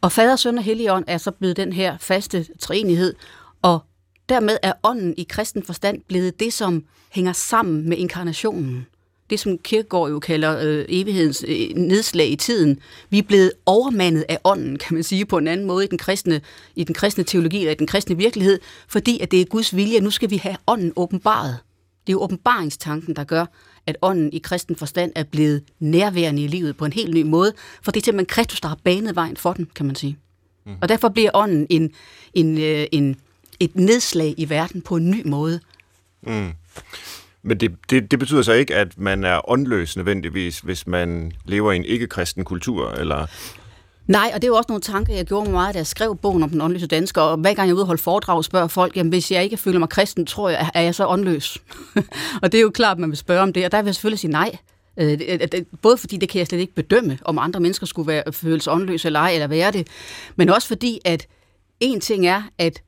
[0.00, 3.14] Og fader, søn og Helligånd er så blevet den her faste treenighed,
[3.62, 3.80] og
[4.28, 8.86] dermed er ånden i kristen forstand blevet det, som hænger sammen med inkarnationen
[9.30, 12.78] det, som Kirkegaard jo kalder øh, evighedens øh, nedslag i tiden.
[13.10, 15.98] Vi er blevet overmandet af ånden, kan man sige, på en anden måde i den
[15.98, 16.40] kristne,
[16.76, 18.58] i den kristne teologi eller i den kristne virkelighed,
[18.88, 21.56] fordi at det er Guds vilje, at nu skal vi have ånden åbenbaret.
[22.06, 23.46] Det er jo åbenbaringstanken, der gør,
[23.90, 27.52] at ånden i kristen forstand er blevet nærværende i livet på en helt ny måde,
[27.82, 30.16] for det er simpelthen Kristus, der har banet vejen for den, kan man sige.
[30.66, 30.72] Mm.
[30.80, 31.92] Og derfor bliver ånden en,
[32.34, 33.16] en, øh, en,
[33.60, 35.60] et nedslag i verden på en ny måde.
[36.22, 36.50] Mm.
[37.42, 41.72] Men det, det, det betyder så ikke, at man er åndløs nødvendigvis, hvis man lever
[41.72, 43.26] i en ikke-kristen kultur, eller...
[44.06, 46.16] Nej, og det er jo også nogle tanker, jeg gjorde mig meget, da jeg skrev
[46.16, 48.68] bogen om den åndløse dansker, og hver gang jeg er ude og holde foredrag, spørger
[48.68, 51.58] folk, jamen hvis jeg ikke føler mig kristen, tror jeg, er jeg så åndløs?
[52.42, 53.94] og det er jo klart, at man vil spørge om det, og der vil jeg
[53.94, 54.56] selvfølgelig sige nej.
[54.96, 58.32] Øh, øh, både fordi det kan jeg slet ikke bedømme, om andre mennesker skulle være,
[58.32, 59.88] føles åndløse eller ej, eller være det,
[60.36, 61.26] men også fordi, at
[61.80, 62.82] en ting er, at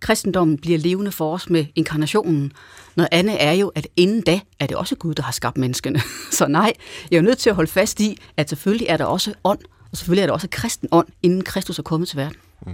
[0.00, 2.52] kristendommen bliver levende for os med inkarnationen.
[2.96, 6.00] Noget andet er jo, at inden da er det også Gud, der har skabt menneskene.
[6.30, 6.72] Så nej,
[7.10, 9.58] jeg er nødt til at holde fast i, at selvfølgelig er der også ånd,
[9.94, 12.36] og selvfølgelig er der også kristen ånd, inden Kristus er kommet til verden.
[12.66, 12.72] Mm.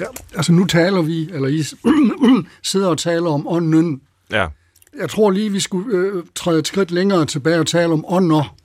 [0.00, 1.64] Ja, altså nu taler vi, eller I
[2.70, 4.00] sidder og taler om ånden.
[4.30, 4.48] Ja.
[4.98, 8.56] Jeg tror lige, vi skulle øh, træde et skridt længere tilbage og tale om ånder.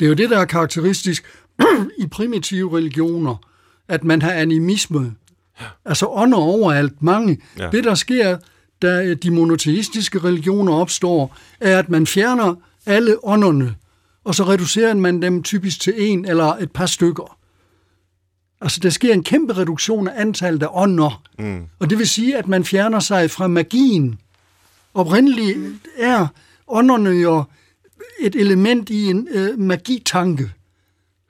[0.00, 1.24] Det er jo det, der er karakteristisk
[2.02, 3.36] i primitive religioner,
[3.88, 5.14] at man har animisme,
[5.84, 7.38] Altså ånder overalt, mange.
[7.58, 7.70] Ja.
[7.70, 8.38] Det, der sker,
[8.82, 12.54] da de monoteistiske religioner opstår, er, at man fjerner
[12.86, 13.74] alle ånderne,
[14.28, 17.38] og så reducerer man dem typisk til en eller et par stykker.
[18.60, 21.22] Altså, der sker en kæmpe reduktion af antallet af ånder.
[21.38, 21.62] Mm.
[21.78, 24.18] Og det vil sige, at man fjerner sig fra magien.
[24.94, 25.58] Oprindeligt
[25.98, 26.26] er
[26.68, 27.44] ånderne jo
[28.20, 30.50] et element i en øh, magitanke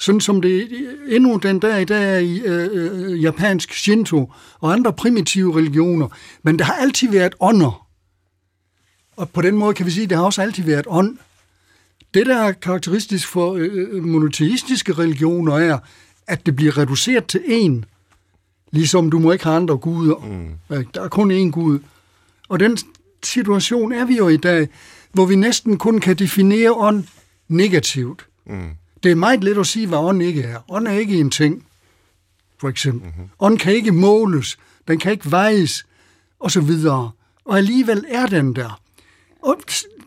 [0.00, 0.68] sådan som det
[1.08, 6.08] endnu den dag i dag er i øh, øh, japansk Shinto og andre primitive religioner.
[6.42, 7.86] Men der har altid været ånder.
[9.16, 11.18] Og på den måde kan vi sige, at der har også altid været ånd.
[12.14, 15.78] Det, der er karakteristisk for øh, øh monoteistiske religioner, er,
[16.26, 17.82] at det bliver reduceret til én.
[18.72, 20.16] Ligesom du må ikke have andre guder.
[20.16, 20.84] Mm.
[20.94, 21.78] Der er kun én gud.
[22.48, 22.78] Og den
[23.22, 24.68] situation er vi jo i dag,
[25.12, 27.04] hvor vi næsten kun kan definere ånd
[27.48, 28.26] negativt.
[28.46, 28.70] Mm.
[29.02, 30.58] Det er meget let at sige, hvad ånd ikke er.
[30.68, 31.66] Ånd er ikke en ting,
[32.60, 33.08] for eksempel.
[33.08, 33.28] Mm-hmm.
[33.40, 35.86] Ånd kan ikke måles, den kan ikke vejes,
[36.40, 37.10] og så videre.
[37.44, 38.80] Og alligevel er den der.
[39.42, 39.56] Og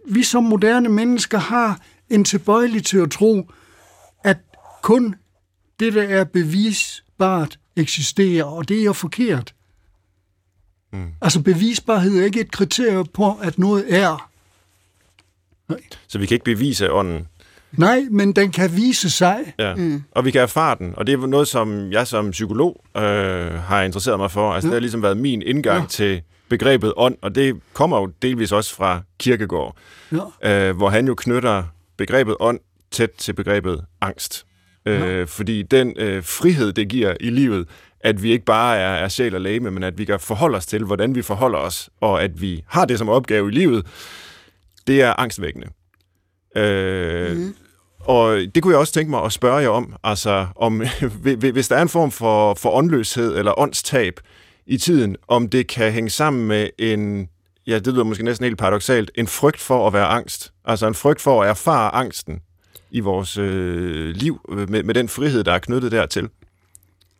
[0.07, 1.79] vi som moderne mennesker har
[2.11, 3.51] en tilbøjelig til at tro,
[4.23, 4.37] at
[4.81, 5.15] kun
[5.79, 9.53] det, der er bevisbart, eksisterer, og det er jo forkert.
[10.93, 11.07] Mm.
[11.21, 14.29] Altså bevisbarhed er ikke et kriterie på, at noget er.
[15.69, 15.79] Nej.
[16.07, 17.27] Så vi kan ikke bevise ånden?
[17.71, 19.53] Nej, men den kan vise sig.
[19.59, 19.75] Ja.
[19.75, 20.03] Mm.
[20.11, 23.01] Og vi kan erfare den, og det er noget, som jeg som psykolog øh,
[23.53, 24.53] har interesseret mig for.
[24.53, 24.69] Altså, ja.
[24.69, 25.87] Det har ligesom været min indgang ja.
[25.87, 29.77] til begrebet ånd, og det kommer jo delvis også fra Kirkegård,
[30.43, 30.69] ja.
[30.69, 31.63] øh, hvor han jo knytter
[32.01, 32.59] begrebet ånd
[32.91, 34.45] tæt til begrebet angst.
[34.85, 35.23] Øh, ja.
[35.23, 37.67] Fordi den øh, frihed, det giver i livet,
[37.99, 40.65] at vi ikke bare er, er sjæl og læge, men at vi kan forholde os
[40.65, 43.85] til, hvordan vi forholder os, og at vi har det som opgave i livet,
[44.87, 45.67] det er angstvækkende.
[46.55, 47.55] Øh, mm.
[47.99, 50.81] Og det kunne jeg også tænke mig at spørge jer om, altså om,
[51.53, 54.19] hvis der er en form for, for åndløshed eller åndstab
[54.65, 57.29] i tiden, om det kan hænge sammen med en,
[57.67, 60.53] ja, det lyder måske næsten helt paradoxalt, en frygt for at være angst.
[60.65, 62.41] Altså en frygt for at erfare angsten
[62.91, 66.29] i vores øh, liv øh, med, med den frihed, der er knyttet dertil.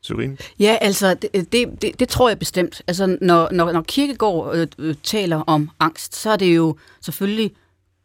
[0.02, 0.38] Syrine?
[0.60, 2.82] Ja, altså, det, det, det, det tror jeg bestemt.
[2.88, 7.52] Altså, når, når, når Kirkegaard øh, øh, taler om angst, så er det jo selvfølgelig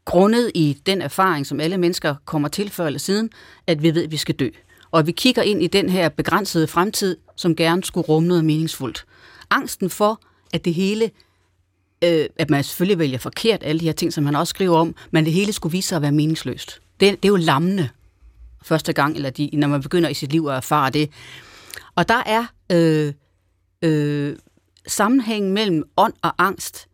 [0.05, 3.31] grundet i den erfaring, som alle mennesker kommer til før eller siden,
[3.67, 4.49] at vi ved, at vi skal dø.
[4.91, 8.45] Og at vi kigger ind i den her begrænsede fremtid, som gerne skulle rumme noget
[8.45, 9.05] meningsfuldt.
[9.51, 10.21] Angsten for,
[10.53, 11.11] at det hele,
[12.05, 14.95] øh, at man selvfølgelig vælger forkert, alle de her ting, som han også skriver om,
[15.11, 16.81] men det hele skulle vise sig at være meningsløst.
[17.01, 17.89] Det, det er jo lammende
[18.63, 21.11] første gang, eller de, når man begynder i sit liv at erfare det.
[21.95, 23.13] Og der er øh,
[23.83, 24.37] øh,
[24.87, 26.89] sammenhængen mellem ånd og angst,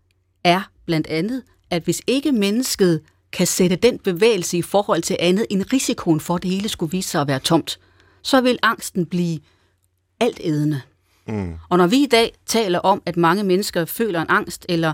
[0.44, 3.00] er blandt andet, at hvis ikke mennesket
[3.32, 6.90] kan sætte den bevægelse i forhold til andet end risikoen for, at det hele skulle
[6.90, 7.78] vise sig at være tomt,
[8.22, 9.38] så vil angsten blive
[10.20, 10.80] altædende.
[11.26, 11.54] Mm.
[11.68, 14.92] Og når vi i dag taler om, at mange mennesker føler en angst, eller,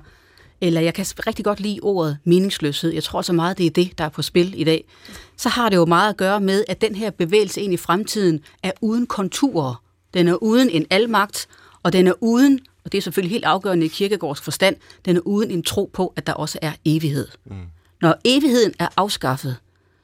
[0.61, 3.99] eller jeg kan rigtig godt lide ordet meningsløshed, jeg tror så meget, det er det,
[3.99, 4.85] der er på spil i dag,
[5.37, 8.41] så har det jo meget at gøre med, at den her bevægelse ind i fremtiden
[8.63, 9.83] er uden konturer.
[10.15, 11.49] Den er uden en almagt,
[11.83, 15.21] og den er uden, og det er selvfølgelig helt afgørende i kirkegårds forstand, den er
[15.21, 17.29] uden en tro på, at der også er evighed.
[17.45, 17.57] Mm.
[18.03, 19.57] Når evigheden er afskaffet,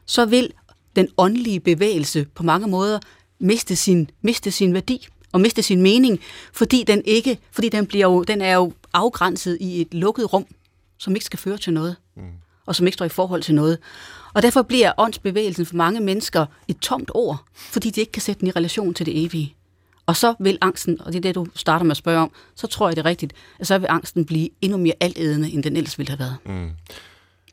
[0.07, 0.53] så vil
[0.97, 2.99] den åndelige bevægelse på mange måder
[3.39, 6.21] miste sin, miste sin værdi og miste sin mening,
[6.53, 10.47] fordi den ikke, fordi den, bliver jo, den er jo afgrænset i et lukket rum,
[10.99, 12.23] som ikke skal føre til noget, mm.
[12.67, 13.79] og som ikke står i forhold til noget.
[14.35, 18.41] Og derfor bliver åndsbevægelsen for mange mennesker et tomt ord, fordi de ikke kan sætte
[18.41, 19.55] den i relation til det evige.
[20.07, 22.67] Og så vil angsten, og det er det, du starter med at spørge om, så
[22.67, 25.77] tror jeg det er rigtigt, at så vil angsten blive endnu mere altædende, end den
[25.77, 26.37] ellers ville have været.
[26.45, 26.71] Mm.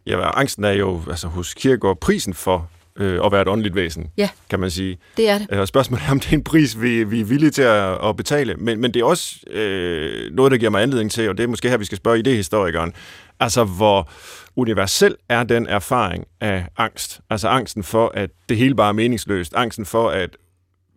[0.06, 4.08] Ja, angsten er jo altså, hos Kierkegaard prisen for øh, at være et åndeligt væsen,
[4.18, 4.98] ja, kan man sige.
[5.18, 5.48] det er det.
[5.52, 8.08] Øh, Og spørgsmålet er, om det er en pris, vi, vi er villige til at,
[8.10, 8.56] at betale.
[8.56, 11.48] Men, men det er også øh, noget, der giver mig anledning til, og det er
[11.48, 12.94] måske her, vi skal spørge idehistorikeren,
[13.40, 14.10] altså hvor
[14.56, 17.20] universel er den erfaring af angst?
[17.30, 19.54] Altså angsten for, at det hele bare er meningsløst.
[19.56, 20.30] Angsten for, at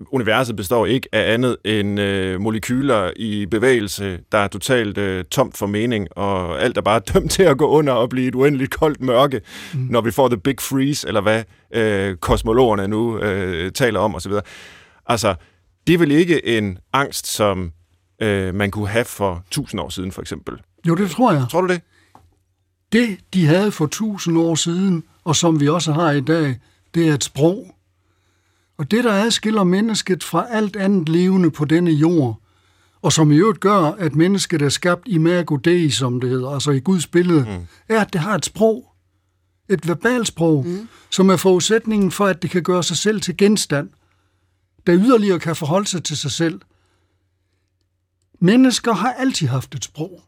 [0.00, 5.56] universet består ikke af andet end øh, molekyler i bevægelse, der er totalt øh, tomt
[5.56, 8.70] for mening, og alt er bare dømt til at gå under og blive et uendeligt
[8.70, 9.40] koldt mørke,
[9.74, 9.80] mm.
[9.80, 11.42] når vi får the big freeze, eller hvad
[11.74, 14.32] øh, kosmologerne nu øh, taler om osv.
[15.06, 15.34] Altså,
[15.86, 17.72] det er vel ikke en angst, som
[18.22, 20.54] øh, man kunne have for tusind år siden, for eksempel.
[20.88, 21.44] Jo, det tror jeg.
[21.50, 21.80] Tror du det?
[22.92, 26.56] Det, de havde for tusind år siden, og som vi også har i dag,
[26.94, 27.74] det er et sprog.
[28.78, 32.40] Og det, der adskiller mennesket fra alt andet levende på denne jord,
[33.02, 36.48] og som i øvrigt gør, at mennesket er skabt i Mergo Dei, som det hedder,
[36.48, 37.66] altså i Guds billede, mm.
[37.94, 38.90] er, at det har et sprog.
[39.68, 40.88] Et verbalsprog, mm.
[41.10, 43.90] som er forudsætningen for, at det kan gøre sig selv til genstand,
[44.86, 46.60] der yderligere kan forholde sig til sig selv.
[48.40, 50.22] Mennesker har altid haft et sprog.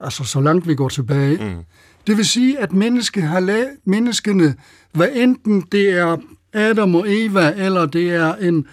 [0.00, 1.54] Altså, så langt vi går tilbage.
[1.56, 1.64] Mm.
[2.06, 4.56] Det vil sige, at menneske har la- menneskene,
[4.92, 6.16] hvad enten det er
[6.52, 8.66] Adam og Eva, eller det er en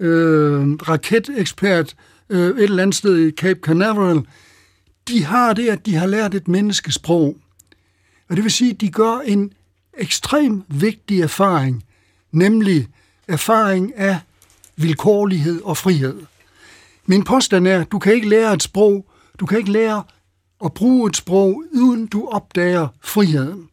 [0.00, 1.94] øh, raketekspert
[2.28, 4.26] øh, et eller andet sted i Cape Canaveral,
[5.08, 7.36] de har det, at de har lært et menneskesprog.
[8.28, 9.52] Og det vil sige, at de gør en
[9.98, 11.84] ekstrem vigtig erfaring,
[12.32, 12.88] nemlig
[13.28, 14.18] erfaring af
[14.76, 16.22] vilkårlighed og frihed.
[17.06, 19.06] Min påstand er, at du kan ikke lære et sprog,
[19.40, 20.02] du kan ikke lære
[20.64, 23.68] at bruge et sprog, uden du opdager friheden.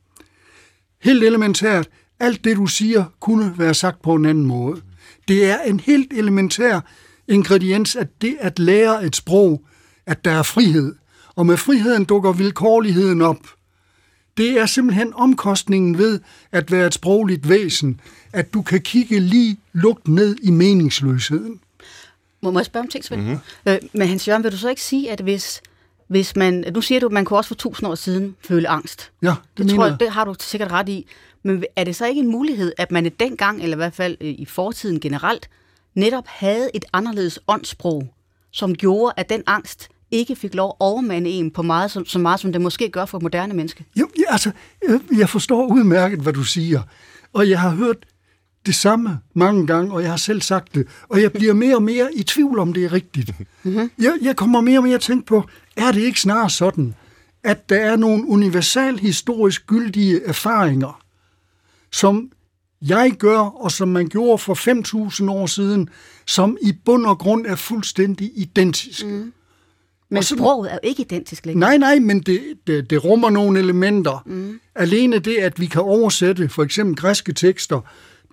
[1.02, 1.90] Helt elementært,
[2.22, 4.82] alt det du siger, kunne være sagt på en anden måde.
[5.28, 6.80] Det er en helt elementær
[7.28, 9.62] ingrediens, at det at lære et sprog,
[10.06, 10.96] at der er frihed.
[11.36, 13.38] Og med friheden dukker vilkårligheden op.
[14.38, 16.20] Det er simpelthen omkostningen ved
[16.52, 18.00] at være et sprogligt væsen,
[18.34, 21.60] at du kan kigge lige lugt ned i meningsløsheden.
[22.42, 23.22] Må jeg spørge om ting, Svend?
[23.22, 23.40] Mm-hmm.
[23.66, 25.62] Øh, men Hans Jørgen, vil du så ikke sige, at hvis,
[26.08, 26.66] hvis man...
[26.74, 29.12] Nu siger du, at man kunne også for tusind år siden føle angst.
[29.22, 29.92] Ja, det, Det, tror jeg.
[29.92, 31.08] jeg, det har du sikkert ret i.
[31.44, 34.30] Men er det så ikke en mulighed, at man dengang, eller i hvert fald øh,
[34.30, 35.50] i fortiden generelt,
[35.96, 38.14] netop havde et anderledes åndssprog,
[38.52, 42.20] som gjorde, at den angst ikke fik lov at overmande en på meget, så, så
[42.20, 43.86] meget, som det måske gør for et moderne menneske?
[44.00, 44.52] Jo, ja, altså,
[45.18, 46.82] jeg forstår udmærket, hvad du siger.
[47.34, 47.98] Og jeg har hørt
[48.66, 50.88] det samme mange gange, og jeg har selv sagt det.
[51.10, 53.34] Og jeg bliver mere og mere i tvivl om, det er rigtigt.
[53.64, 53.92] Mm-hmm.
[54.00, 55.44] Jeg, jeg kommer mere og mere at tænke på,
[55.78, 56.96] er det ikke snarere sådan,
[57.44, 61.01] at der er nogle universal historisk gyldige erfaringer,
[61.92, 62.32] som
[62.82, 64.54] jeg gør, og som man gjorde for
[65.24, 65.90] 5.000 år siden,
[66.28, 69.06] som i bund og grund er fuldstændig identiske.
[69.08, 69.34] Mm.
[70.10, 71.70] Men så- sproget er jo ikke identisk længere.
[71.70, 74.24] Nej, nej, men det, det, det rummer nogle elementer.
[74.26, 74.60] Mm.
[74.76, 77.82] Alene det, at vi kan oversætte for eksempel græske tekster,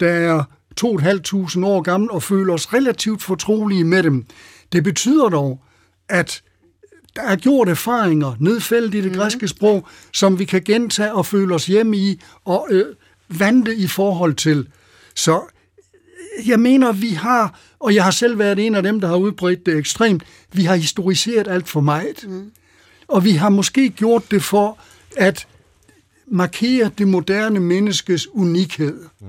[0.00, 0.44] der er
[0.80, 4.26] 2.500 år gamle, og føle os relativt fortrolige med dem,
[4.72, 5.62] det betyder dog,
[6.08, 6.42] at
[7.16, 9.16] der er gjort erfaringer nedfældet i det mm.
[9.18, 12.86] græske sprog, som vi kan gentage og føle os hjemme i, og øh,
[13.28, 14.68] vante i forhold til.
[15.14, 15.40] Så
[16.46, 19.66] jeg mener, vi har, og jeg har selv været en af dem, der har udbredt
[19.66, 20.22] det ekstremt,
[20.52, 22.24] vi har historiseret alt for meget.
[22.28, 22.50] Mm.
[23.08, 24.78] Og vi har måske gjort det for
[25.16, 25.46] at
[26.26, 28.98] markere det moderne menneskes unikhed.
[29.20, 29.26] Mm.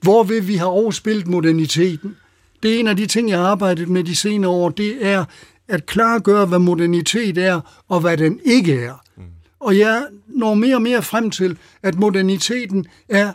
[0.00, 2.16] Hvorved vi har overspillet moderniteten.
[2.62, 5.24] Det er en af de ting, jeg har arbejdet med de senere år, det er
[5.68, 9.02] at klargøre, hvad modernitet er, og hvad den ikke er.
[9.16, 9.22] Mm.
[9.60, 10.06] Og jeg
[10.36, 13.32] når mere og mere frem til, at moderniteten er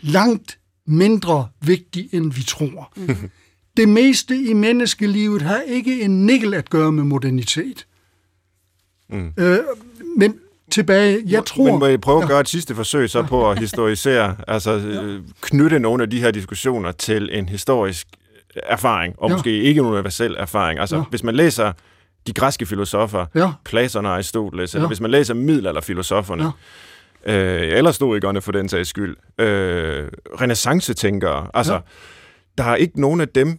[0.00, 2.92] langt mindre vigtig, end vi tror.
[2.96, 3.30] Mm.
[3.76, 7.86] Det meste i menneskelivet har ikke en nikkel at gøre med modernitet.
[9.08, 9.32] Mm.
[9.38, 9.58] Øh,
[10.16, 10.34] men
[10.70, 11.64] tilbage, jeg tror...
[11.64, 15.18] Men må I prøve at gøre et sidste forsøg så på at historisere, altså ja.
[15.40, 18.06] knytte nogle af de her diskussioner til en historisk
[18.54, 19.36] erfaring, og ja.
[19.36, 20.80] måske ikke en universel erfaring.
[20.80, 21.02] Altså, ja.
[21.10, 21.72] hvis man læser
[22.26, 23.52] de græske filosofer, ja.
[23.64, 24.78] Platon og Aristoteles, ja.
[24.78, 26.50] eller hvis man læser middelalderfilosoferne, ja
[27.26, 30.08] øh, eller stoikerne for den sags skyld, øh,
[30.40, 31.48] renaissance-tænkere.
[31.54, 31.80] Altså, ja.
[32.58, 33.58] der er ikke nogen af dem,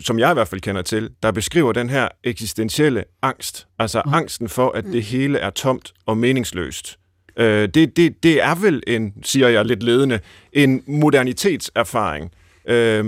[0.00, 3.66] som jeg i hvert fald kender til, der beskriver den her eksistentielle angst.
[3.78, 4.16] Altså ja.
[4.16, 6.98] angsten for, at det hele er tomt og meningsløst.
[7.36, 10.20] Øh, det, det, det er vel en, siger jeg lidt ledende,
[10.52, 12.30] en modernitetserfaring.
[12.68, 13.04] Øh,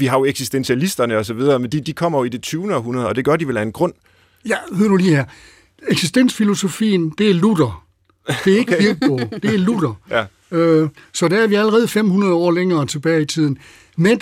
[0.00, 2.74] vi har jo eksistentialisterne og så videre, men de, de kommer jo i det 20.
[2.74, 3.92] århundrede, og det gør de vel af en grund.
[4.48, 5.24] Ja, hør nu lige her.
[5.88, 7.86] Eksistensfilosofien, det er Luther.
[8.44, 8.94] Det er ikke okay.
[8.94, 9.94] Birkborg, det er Luther.
[10.10, 10.24] Ja.
[10.52, 13.58] Øh, så der er vi allerede 500 år længere tilbage i tiden.
[13.96, 14.20] Men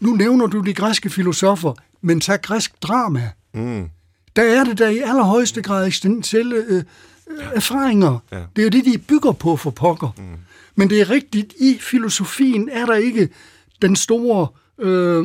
[0.00, 1.72] nu nævner du de græske filosofer,
[2.02, 3.30] men tag græsk drama.
[3.54, 3.88] Mm.
[4.36, 6.82] Der er det der i allerhøjeste grad eksistentielle øh,
[7.40, 7.44] ja.
[7.54, 8.18] erfaringer.
[8.32, 8.36] Ja.
[8.36, 10.14] Det er jo det, de bygger på for pokker.
[10.18, 10.24] Mm.
[10.74, 13.28] Men det er rigtigt, i filosofien er der ikke
[13.82, 14.48] den store,
[14.78, 15.24] øh,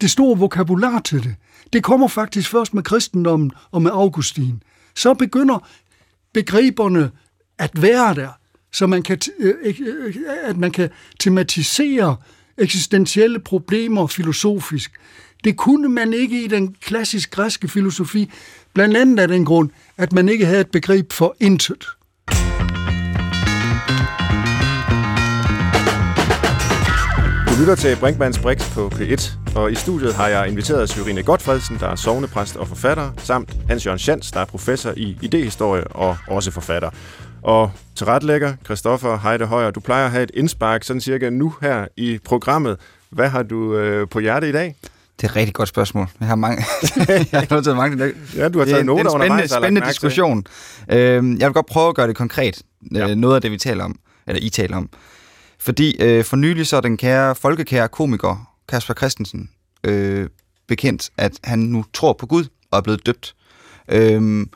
[0.00, 1.34] det store vokabular til det.
[1.72, 4.62] Det kommer faktisk først med kristendommen og med Augustin.
[4.94, 5.68] Så begynder
[6.32, 7.10] begreberne
[7.58, 8.28] at være der,
[8.72, 10.90] så man kan, øh, øh, øh, at man kan
[11.20, 12.16] tematisere
[12.58, 14.92] eksistentielle problemer filosofisk.
[15.44, 18.30] Det kunne man ikke i den klassisk græske filosofi,
[18.74, 21.86] blandt andet af den grund, at man ikke havde et begreb for intet.
[27.54, 31.76] Du lytter til Brinkmanns Brix på P1, og i studiet har jeg inviteret Syrine Godfredsen,
[31.80, 36.16] der er sovnepræst og forfatter, samt Hans Jørgen Schantz, der er professor i idehistorie og
[36.28, 36.90] også forfatter.
[37.42, 41.54] Og til retlægger, Christoffer Heide Højer, du plejer at have et indspark sådan cirka nu
[41.62, 42.76] her i programmet.
[43.10, 44.76] Hvad har du øh, på hjerte i dag?
[45.16, 46.06] Det er et rigtig godt spørgsmål.
[46.20, 46.64] Jeg har mange.
[47.32, 48.12] jeg har taget mange.
[48.36, 49.20] Ja, du har taget noter undervejs.
[49.20, 50.44] Det er en spændende, spændende diskussion.
[50.90, 52.62] Øhm, jeg vil godt prøve at gøre det konkret.
[52.94, 53.10] Ja.
[53.10, 54.88] Øh, noget af det, vi taler om, eller I taler om.
[55.64, 59.50] Fordi øh, for nylig så er den kære, folkekære komiker Kasper Christensen
[59.84, 60.28] øh,
[60.66, 63.34] bekendt, at han nu tror på Gud og er blevet døbt.
[63.88, 64.50] Øhm,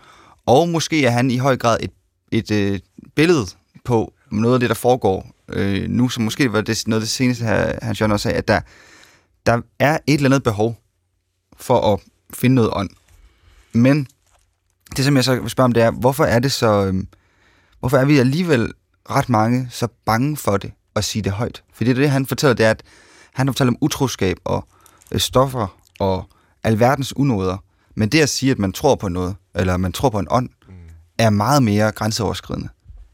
[0.46, 1.90] og måske er han i høj grad et,
[2.32, 2.80] et øh,
[3.16, 3.46] billede
[3.84, 7.10] på noget af det, der foregår øh, nu, som måske var det, noget af det
[7.10, 7.44] seneste,
[7.82, 8.60] Hans Jørgen også sagde, at der,
[9.46, 10.78] der er et eller andet behov
[11.56, 12.00] for at
[12.34, 12.90] finde noget ånd.
[13.72, 14.06] Men
[14.96, 16.86] det, som jeg så vil spørge om, det er, hvorfor er det så...
[16.86, 17.04] Øh,
[17.80, 18.72] hvorfor er vi alligevel
[19.10, 20.72] ret mange så bange for det?
[20.98, 21.62] At sige det højt.
[21.74, 22.82] For det, det han fortæller, det er, at
[23.34, 24.68] han har fortalt om utroskab og
[25.12, 26.24] øh, stoffer og
[26.64, 27.56] alverdens unåder.
[27.94, 30.48] Men det at sige, at man tror på noget, eller man tror på en ånd,
[30.68, 30.74] mm.
[31.18, 32.68] er meget mere grænseoverskridende.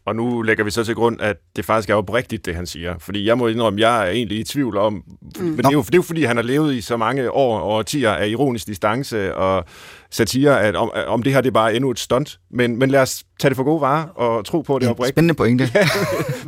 [0.07, 2.95] Og nu lægger vi så til grund, at det faktisk er oprigtigt, det han siger.
[2.99, 4.93] Fordi jeg må indrømme, jeg er egentlig i tvivl om...
[4.93, 5.45] Mm.
[5.45, 7.59] Men det er, jo, det er jo fordi, han har levet i så mange år
[7.59, 9.65] og årtier af ironisk distance og
[10.11, 12.39] satire, at om, om det her det er bare endnu et stunt.
[12.51, 14.91] Men, men lad os tage det for gode varer og tro på, at det er
[14.91, 15.15] oprigtigt.
[15.15, 15.71] Spændende pointe.
[15.75, 15.89] ja,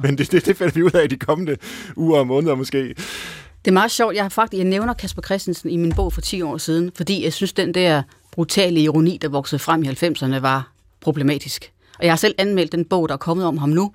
[0.02, 1.56] men det, det, det finder vi ud af i de kommende
[1.96, 2.94] uger og måneder måske.
[3.64, 4.14] Det er meget sjovt.
[4.14, 7.24] Jeg har faktisk, jeg nævner Kasper Christensen i min bog for 10 år siden, fordi
[7.24, 8.02] jeg synes, den der
[8.32, 11.72] brutale ironi, der voksede frem i 90'erne, var problematisk.
[11.98, 13.92] Og jeg har selv anmeldt den bog, der er kommet om ham nu.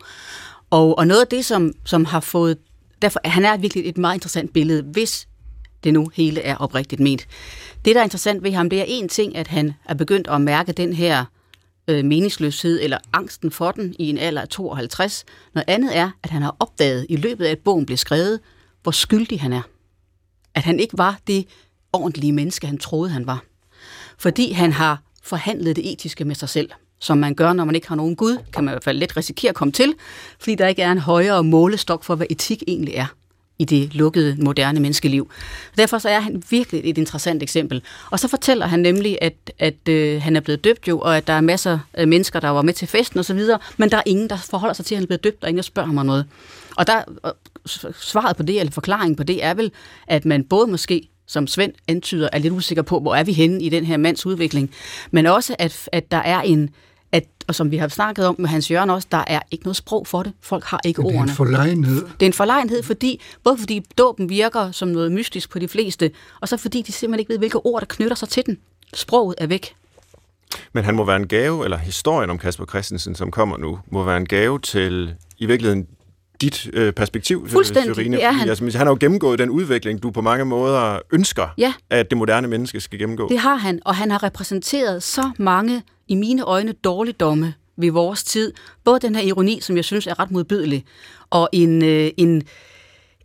[0.69, 2.57] Og, og noget af det, som, som har fået...
[3.01, 5.27] Derfor, han er virkelig et meget interessant billede, hvis
[5.83, 7.27] det nu hele er oprigtigt ment.
[7.85, 10.41] Det, der er interessant ved ham, det er en ting, at han er begyndt at
[10.41, 11.25] mærke den her
[11.87, 15.25] øh, meningsløshed eller angsten for den i en alder af 52.
[15.53, 18.39] Noget andet er, at han har opdaget i løbet af, at bogen blev skrevet,
[18.83, 19.61] hvor skyldig han er.
[20.55, 21.47] At han ikke var det
[21.93, 23.43] ordentlige menneske, han troede, han var.
[24.17, 26.69] Fordi han har forhandlet det etiske med sig selv
[27.01, 29.17] som man gør, når man ikke har nogen Gud, kan man i hvert fald let
[29.17, 29.93] risikere at komme til,
[30.39, 33.05] fordi der ikke er en højere målestok for, hvad etik egentlig er
[33.59, 35.31] i det lukkede, moderne menneskeliv.
[35.77, 37.81] Derfor så er han virkelig et interessant eksempel.
[38.09, 41.27] Og så fortæller han nemlig, at, at øh, han er blevet døbt jo, og at
[41.27, 43.39] der er masser af mennesker, der var med til festen osv.,
[43.77, 45.57] men der er ingen, der forholder sig til, at han er blevet døbt, og ingen,
[45.57, 46.25] der spørger ham om noget.
[46.77, 47.03] Og der,
[47.99, 49.71] svaret på det, eller forklaringen på det, er vel,
[50.07, 53.63] at man både måske som Svend antyder, er lidt usikker på, hvor er vi henne
[53.63, 54.71] i den her mands udvikling,
[55.11, 56.69] men også, at, at der er en,
[57.47, 60.07] og som vi har snakket om med Hans Jørgen også, der er ikke noget sprog
[60.07, 60.33] for det.
[60.41, 61.35] Folk har ikke Men det er en ordene.
[61.35, 61.95] forlegenhed.
[61.95, 66.11] Det er en forlegenhed, fordi, både fordi dåben virker som noget mystisk på de fleste,
[66.41, 68.57] og så fordi de simpelthen ikke ved, hvilke ord, der knytter sig til den.
[68.93, 69.75] Sproget er væk.
[70.73, 74.03] Men han må være en gave, eller historien om Kasper Christensen, som kommer nu, må
[74.03, 75.87] være en gave til i virkeligheden
[76.41, 78.49] dit øh, perspektiv, Fuldstændig, Sørine, det er han.
[78.49, 81.73] Altså, han har jo gennemgået den udvikling, du på mange måder ønsker, Ja.
[81.89, 83.29] at det moderne menneske skal gennemgå.
[83.29, 88.23] Det har han, og han har repræsenteret så mange, i mine øjne, dårligdomme ved vores
[88.23, 88.53] tid.
[88.83, 90.85] Både den her ironi, som jeg synes er ret modbydelig,
[91.29, 92.43] og en, øh, en,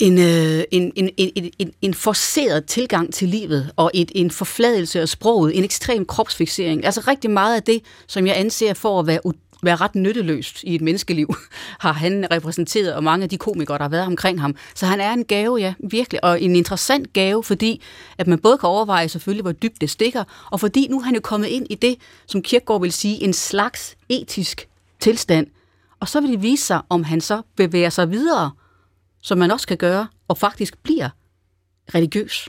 [0.00, 5.00] en, øh, en, en, en, en, en forceret tilgang til livet, og et, en forfladelse
[5.00, 6.84] af sproget, en ekstrem kropsfixering.
[6.84, 9.20] Altså rigtig meget af det, som jeg anser for at være
[9.66, 11.34] være ret nytteløst i et menneskeliv,
[11.84, 14.56] har han repræsenteret, og mange af de komikere, der har været omkring ham.
[14.74, 17.82] Så han er en gave, ja, virkelig, og en interessant gave, fordi
[18.18, 21.14] at man både kan overveje selvfølgelig, hvor dybt det stikker, og fordi nu er han
[21.14, 21.96] jo kommet ind i det,
[22.26, 24.68] som Kierkegaard vil sige, en slags etisk
[25.00, 25.46] tilstand.
[26.00, 28.50] Og så vil det vise sig, om han så bevæger sig videre,
[29.22, 31.08] som man også kan gøre, og faktisk bliver
[31.94, 32.48] religiøs.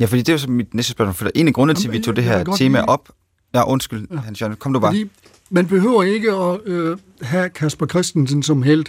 [0.00, 1.92] Ja, fordi det er jo så mit næste spørgsmål, for en af grundene til, at
[1.92, 3.08] vi tog det her tema lige- op...
[3.54, 4.16] Ja, undskyld, ja.
[4.16, 4.92] Hans Jørgen, kom du bare.
[4.92, 5.10] Fordi
[5.50, 8.84] man behøver ikke at øh, have Kasper Christensen som held.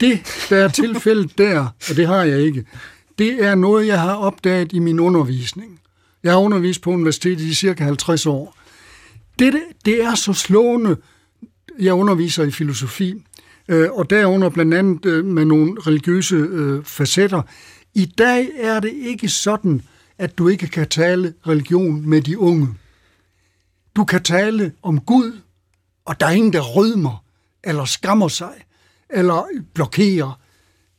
[0.00, 2.64] Det, der er tilfældet der, og det har jeg ikke,
[3.18, 5.80] det er noget, jeg har opdaget i min undervisning.
[6.22, 8.56] Jeg har undervist på universitetet i cirka 50 år.
[9.38, 10.96] Det, det er så slående.
[11.78, 13.14] Jeg underviser i filosofi,
[13.68, 17.42] øh, og derunder blandt andet øh, med nogle religiøse øh, facetter.
[17.94, 19.82] I dag er det ikke sådan,
[20.18, 22.68] at du ikke kan tale religion med de unge.
[23.96, 25.32] Du kan tale om Gud,
[26.04, 27.24] og der er ingen, der rødmer,
[27.64, 28.54] eller skammer sig,
[29.10, 29.44] eller
[29.74, 30.40] blokerer,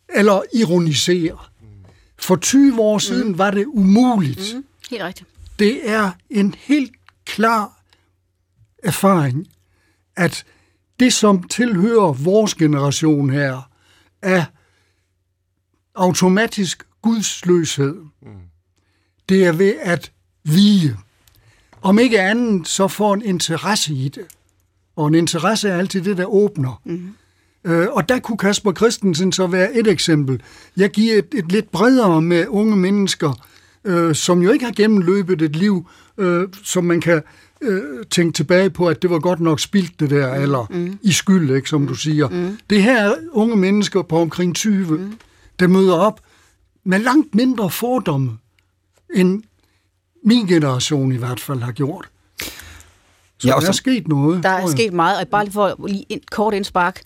[0.09, 1.51] eller ironiserer.
[2.17, 4.55] For 20 år siden var det umuligt.
[4.55, 5.29] Mm, helt rigtigt.
[5.59, 6.91] Det er en helt
[7.25, 7.81] klar
[8.83, 9.47] erfaring,
[10.15, 10.45] at
[10.99, 13.69] det, som tilhører vores generation her,
[14.21, 14.45] er
[15.95, 17.95] automatisk gudsløshed.
[19.29, 20.11] Det er ved at
[20.43, 20.97] vige.
[21.81, 24.25] Om ikke andet, så får en interesse i det.
[24.95, 26.81] Og en interesse er altid det, der åbner.
[26.85, 27.09] Mm.
[27.65, 30.41] Øh, og der kunne Kasper Christensen så være et eksempel.
[30.77, 33.45] Jeg giver et, et lidt bredere med unge mennesker,
[33.85, 35.87] øh, som jo ikke har gennemløbet et liv,
[36.17, 37.21] øh, som man kan
[37.61, 40.99] øh, tænke tilbage på, at det var godt nok spildt det der, eller mm.
[41.01, 42.29] i skyld, ikke, som du siger.
[42.29, 42.57] Mm.
[42.69, 45.13] Det her er unge mennesker på omkring 20, mm.
[45.59, 46.21] der møder op
[46.83, 48.37] med langt mindre fordomme,
[49.15, 49.43] end
[50.23, 52.09] min generation i hvert fald har gjort.
[53.45, 54.43] Så Ja, ja, og der er sket noget.
[54.43, 57.01] Der er sket meget, og bare lige for lige et kort indspark.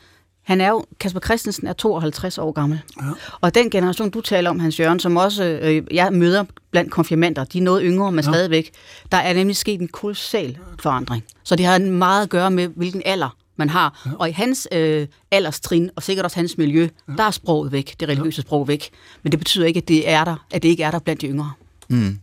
[0.50, 2.82] Han er jo, Kasper Christensen er 52 år gammel.
[3.02, 3.08] Ja.
[3.42, 7.44] Og den generation, du taler om, Hans Jørgen, som også øh, jeg møder blandt konfirmander,
[7.44, 8.32] de er noget yngre, men ja.
[8.32, 8.72] stadigvæk,
[9.12, 11.24] der er nemlig sket en kolossal forandring.
[11.44, 14.02] Så det har meget at gøre med, hvilken alder man har.
[14.06, 14.12] Ja.
[14.20, 17.14] Og i hans øh, alderstrin, og sikkert også hans miljø, ja.
[17.18, 18.90] der er sproget væk, det religiøse sprog væk.
[19.24, 21.28] Men det betyder ikke, at det, er der, at det ikke er der blandt de
[21.28, 21.52] yngre.
[21.90, 22.20] Mm.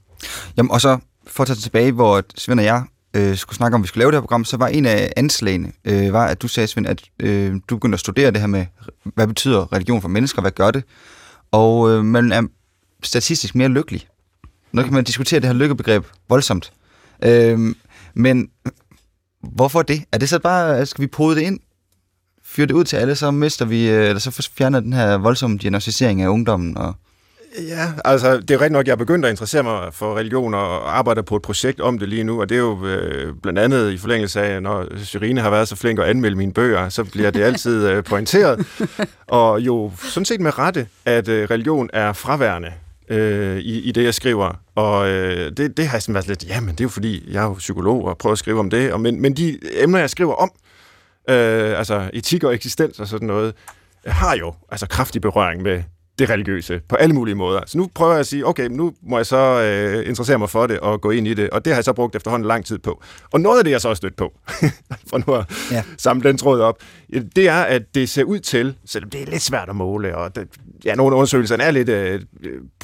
[0.57, 2.85] Jamen, og så for at tage tilbage, hvor Svend og jeg
[3.17, 5.13] øh, skulle snakke om, at vi skulle lave det her program, så var en af
[5.17, 8.47] anslagene, øh, var, at du sagde, Svend, at øh, du begyndte at studere det her
[8.47, 8.67] med,
[9.05, 10.85] hvad betyder religion for mennesker, hvad gør det?
[11.53, 12.43] Og øh, man er
[13.03, 14.09] statistisk mere lykkelig.
[14.73, 16.73] Nu kan man diskutere det her lykkebegreb voldsomt.
[17.25, 17.75] Øh,
[18.15, 18.49] men
[19.43, 20.05] hvorfor det?
[20.13, 21.61] Er det så bare, skal vi pode det ind?
[22.45, 25.59] Fyre det ud til alle, så mister vi, øh, eller så fjerner den her voldsomme
[25.59, 26.95] diagnostisering af ungdommen og
[27.59, 30.99] Ja, altså det er rigtigt nok, jeg er begyndt at interessere mig for religion og
[30.99, 33.93] arbejder på et projekt om det lige nu, og det er jo øh, blandt andet
[33.93, 37.31] i forlængelse af, når Syrine har været så flink at anmelde mine bøger, så bliver
[37.31, 38.67] det altid øh, pointeret,
[39.27, 42.73] og jo sådan set med rette, at øh, religion er fraværende
[43.09, 46.49] øh, i, i det, jeg skriver, og øh, det, det har jeg sådan været lidt,
[46.49, 48.93] jamen det er jo fordi, jeg er jo psykolog og prøver at skrive om det,
[48.93, 50.51] og, men, men de emner, jeg skriver om,
[51.31, 53.55] øh, altså etik og eksistens og sådan noget,
[54.07, 55.83] har jo altså kraftig berøring med
[56.19, 57.61] det religiøse på alle mulige måder.
[57.67, 60.67] Så nu prøver jeg at sige, okay, nu må jeg så øh, interessere mig for
[60.67, 62.79] det og gå ind i det, og det har jeg så brugt efterhånden lang tid
[62.79, 63.03] på.
[63.33, 64.33] Og noget af det, jeg så har stødt på,
[65.11, 65.83] for nu at Ja.
[65.99, 66.77] samle den tråd op,
[67.13, 70.17] ja, det er, at det ser ud til, selvom det er lidt svært at måle,
[70.17, 70.49] og det,
[70.85, 72.21] ja, nogle af undersøgelserne er lidt øh,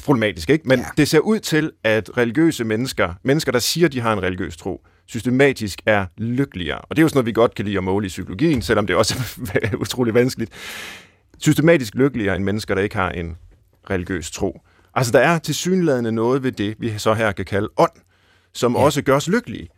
[0.03, 0.67] problematiske, ikke?
[0.67, 0.85] men ja.
[0.97, 4.81] det ser ud til, at religiøse mennesker, mennesker, der siger, de har en religiøs tro,
[5.07, 6.77] systematisk er lykkeligere.
[6.77, 8.87] Og det er jo sådan noget, vi godt kan lide at måle i psykologien, selvom
[8.87, 9.15] det også
[9.63, 10.51] er utrolig vanskeligt
[11.39, 13.37] systematisk lykkeligere end mennesker, der ikke har en
[13.89, 14.61] religiøs tro.
[14.95, 17.91] Altså, der er til synlædende noget ved det, vi så her kan kalde ånd,
[18.53, 18.79] som ja.
[18.83, 19.69] også gør os lykkelige.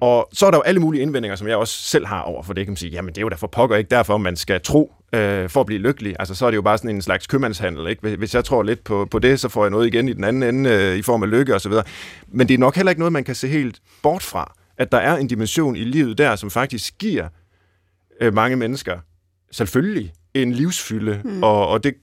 [0.00, 2.52] Og så er der jo alle mulige indvendinger, som jeg også selv har over for
[2.52, 2.66] det.
[2.66, 4.92] Kan man sige, jamen det er jo da for pokker ikke derfor, man skal tro
[5.12, 6.16] øh, for at blive lykkelig.
[6.18, 7.86] Altså så er det jo bare sådan en slags købmandshandel.
[7.88, 8.02] Ikke?
[8.02, 10.24] Hvis- Hvis jeg tror lidt på, på det, så får jeg noget igen i den
[10.24, 11.72] anden ende øh, i form af lykke osv.
[12.28, 14.52] Men det er nok heller ikke noget, man kan se helt bort fra.
[14.78, 17.28] At der er en dimension i livet der, som faktisk giver
[18.20, 18.98] øh, mange mennesker
[19.52, 20.12] selvfølgelig
[20.42, 21.42] en livsfylde, mm.
[21.42, 21.94] og, og det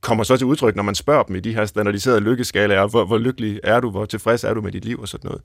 [0.00, 3.18] kommer så til udtryk, når man spørger dem i de her standardiserede lykkeskalaer, hvor, hvor
[3.18, 5.42] lykkelig er du, hvor tilfreds er du med dit liv og sådan noget.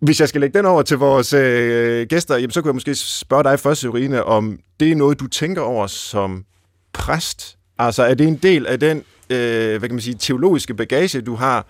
[0.00, 2.94] Hvis jeg skal lægge den over til vores øh, gæster, jamen, så kunne jeg måske
[2.94, 6.44] spørge dig først, Irine, om det er noget, du tænker over som
[6.92, 7.58] præst?
[7.78, 11.34] Altså, er det en del af den øh, hvad kan man sige, teologiske bagage, du
[11.34, 11.66] har,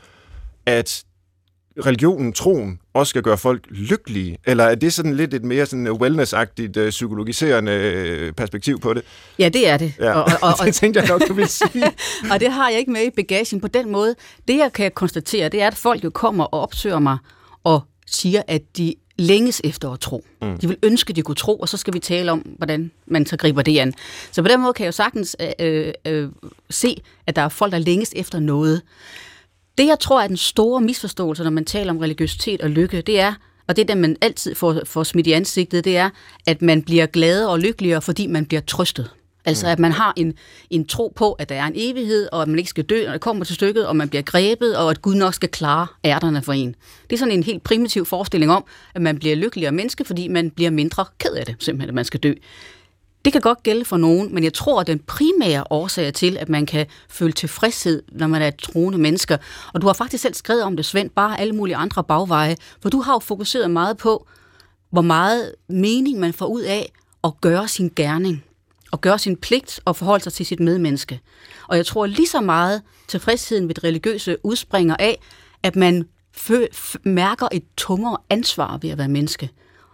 [0.66, 1.04] at
[1.86, 4.38] religionen, troen, også skal gøre folk lykkelige?
[4.46, 9.02] Eller er det sådan lidt et mere sådan wellness-agtigt, øh, psykologiserende øh, perspektiv på det?
[9.38, 9.92] Ja, det er det.
[9.98, 10.12] Ja.
[10.12, 11.84] Og, og, og, det tænkte jeg nok, du ville sige.
[12.32, 14.14] og det har jeg ikke med i bagagen på den måde.
[14.48, 17.18] Det, jeg kan konstatere, det er, at folk jo kommer og opsøger mig
[17.64, 20.24] og siger, at de længes efter at tro.
[20.42, 20.58] Mm.
[20.58, 23.26] De vil ønske, at de kunne tro, og så skal vi tale om, hvordan man
[23.26, 23.94] så griber det an.
[24.32, 26.28] Så på den måde kan jeg jo sagtens øh, øh,
[26.70, 28.82] se, at der er folk, der længes efter noget.
[29.78, 33.20] Det, jeg tror er den store misforståelse, når man taler om religiøsitet og lykke, det
[33.20, 33.34] er,
[33.68, 36.10] og det er det, man altid får, får smidt i ansigtet, det er,
[36.46, 39.10] at man bliver gladere og lykkeligere, fordi man bliver trøstet.
[39.44, 40.34] Altså at man har en,
[40.70, 43.12] en tro på, at der er en evighed, og at man ikke skal dø, når
[43.12, 46.42] det kommer til stykket, og man bliver grebet, og at Gud nok skal klare ærterne
[46.42, 46.74] for en.
[47.10, 48.64] Det er sådan en helt primitiv forestilling om,
[48.94, 52.04] at man bliver lykkeligere menneske, fordi man bliver mindre ked af det, simpelthen, at man
[52.04, 52.32] skal dø.
[53.26, 56.48] Det kan godt gælde for nogen, men jeg tror, at den primære årsag til, at
[56.48, 59.36] man kan føle tilfredshed, når man er et troende mennesker,
[59.74, 62.88] og du har faktisk selv skrevet om det, Svend, bare alle mulige andre bagveje, for
[62.88, 64.26] du har jo fokuseret meget på,
[64.90, 66.92] hvor meget mening man får ud af
[67.24, 68.44] at gøre sin gerning
[68.92, 71.20] at gøre sin pligt og forholde sig til sit medmenneske.
[71.68, 75.20] Og jeg tror lige så meget tilfredsheden ved det religiøse udspringer af,
[75.62, 76.08] at man
[77.04, 79.50] mærker et tungere ansvar ved at være menneske.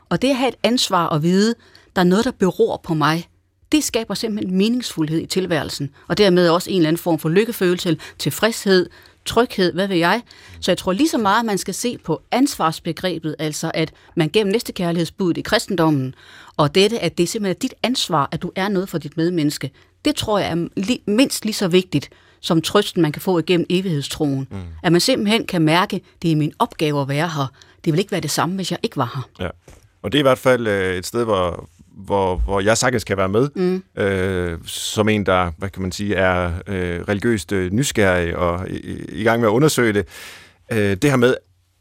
[0.09, 1.55] Og det at have et ansvar at vide,
[1.97, 3.29] der er noget, der beror på mig,
[3.73, 7.97] det skaber simpelthen meningsfuldhed i tilværelsen, og dermed også en eller anden form for lykkefølelse,
[8.19, 8.91] tilfredshed,
[9.27, 10.23] tryghed, hvad ved jeg.
[10.61, 14.31] Så jeg tror lige så meget, at man skal se på ansvarsbegrebet, altså at man
[14.33, 16.15] gennem næstekærlighedsbuddet i kristendommen,
[16.57, 19.71] og dette, at det er simpelthen dit ansvar, at du er noget for dit medmenneske,
[20.05, 20.69] det tror jeg er
[21.07, 24.49] mindst lige så vigtigt, som trøsten, man kan få igennem evighedstroen.
[24.51, 24.59] Mm.
[24.83, 27.53] At man simpelthen kan mærke, det er min opgave at være her.
[27.85, 29.45] Det vil ikke være det samme, hvis jeg ikke var her.
[29.45, 29.51] Ja.
[30.03, 33.17] Og det er i hvert fald øh, et sted, hvor, hvor, hvor jeg sagtens kan
[33.17, 34.03] være med, mm.
[34.03, 39.05] øh, som en, der, hvad kan man sige, er øh, religiøst øh, nysgerrig og i,
[39.09, 40.09] i gang med at undersøge det.
[40.73, 41.35] Øh, det her med,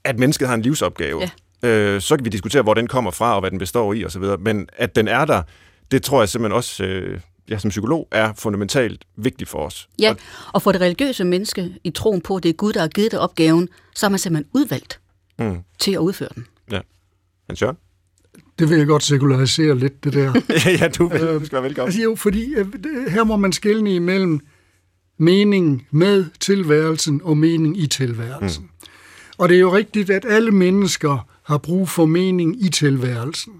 [0.04, 1.22] at mennesket har en livsopgave.
[1.64, 1.68] Ja.
[1.70, 4.24] Øh, så kan vi diskutere, hvor den kommer fra, og hvad den består i osv.,
[4.40, 5.42] men at den er der,
[5.92, 6.84] det tror jeg simpelthen også...
[6.84, 9.90] Øh, ja, som psykolog er fundamentalt vigtigt for os.
[10.00, 10.14] Ja,
[10.54, 13.12] og for det religiøse menneske i troen på, at det er Gud, der har givet
[13.12, 15.00] det opgaven, så er man simpelthen udvalgt
[15.40, 15.64] mm.
[15.80, 16.48] til at udføre den.
[16.72, 16.80] Ja.
[17.50, 17.78] Hans Jørgen?
[18.62, 20.34] Det vil jeg godt sekularisere lidt, det der.
[20.80, 21.88] ja, du, vil, du skal være velkommen.
[21.88, 22.68] Altså, jo, fordi øh,
[23.08, 24.40] her må man skælne imellem
[25.18, 28.64] mening med tilværelsen og mening i tilværelsen.
[28.64, 28.88] Mm.
[29.38, 33.54] Og det er jo rigtigt, at alle mennesker har brug for mening i tilværelsen.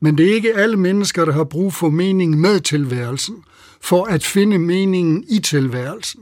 [0.00, 3.44] Men det er ikke alle mennesker, der har brug for mening med tilværelsen,
[3.80, 6.20] for at finde meningen i tilværelsen.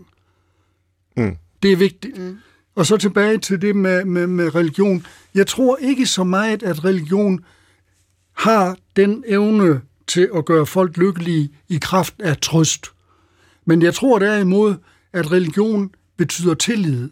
[1.16, 1.36] Mm.
[1.62, 2.18] Det er vigtigt.
[2.18, 2.36] Mm.
[2.74, 5.06] Og så tilbage til det med, med, med religion.
[5.34, 7.44] Jeg tror ikke så meget, at religion
[8.34, 12.86] har den evne til at gøre folk lykkelige i kraft af trøst.
[13.64, 14.76] Men jeg tror derimod,
[15.12, 17.10] at religion betyder tillid.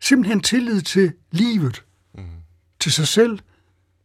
[0.00, 1.84] Simpelthen tillid til livet,
[2.14, 2.24] mm.
[2.80, 3.38] til sig selv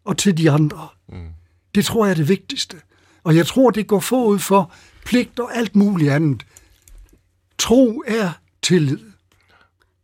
[0.04, 0.88] og til de andre.
[1.10, 1.28] Mm.
[1.76, 2.78] Det tror jeg er det vigtigste.
[3.24, 4.74] Og jeg tror, det går forud for
[5.06, 6.46] pligt og alt muligt andet.
[7.58, 8.32] Tro er
[8.62, 9.00] tillid.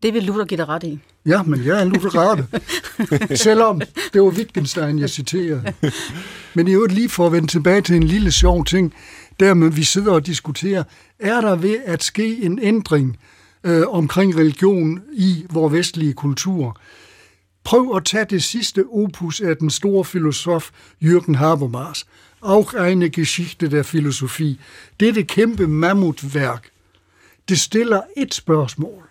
[0.03, 0.99] Det vil Luther give dig ret i.
[1.25, 2.45] Ja, men jeg er en lutherat.
[3.45, 3.81] Selvom
[4.13, 5.73] det var Wittgenstein, jeg citerede.
[6.53, 8.93] Men i øvrigt lige for at vende tilbage til en lille sjov ting,
[9.39, 10.83] der med vi sidder og diskuterer,
[11.19, 13.17] er der ved at ske en ændring
[13.63, 16.77] øh, omkring religion i vores vestlige kultur?
[17.63, 20.69] Prøv at tage det sidste opus af den store filosof
[21.03, 22.05] Jürgen Habermas.
[22.41, 24.57] Auch eine Geschichte der Philosophie.
[24.99, 26.69] Det er det kæmpe mammutværk.
[27.49, 29.08] Det stiller et spørgsmål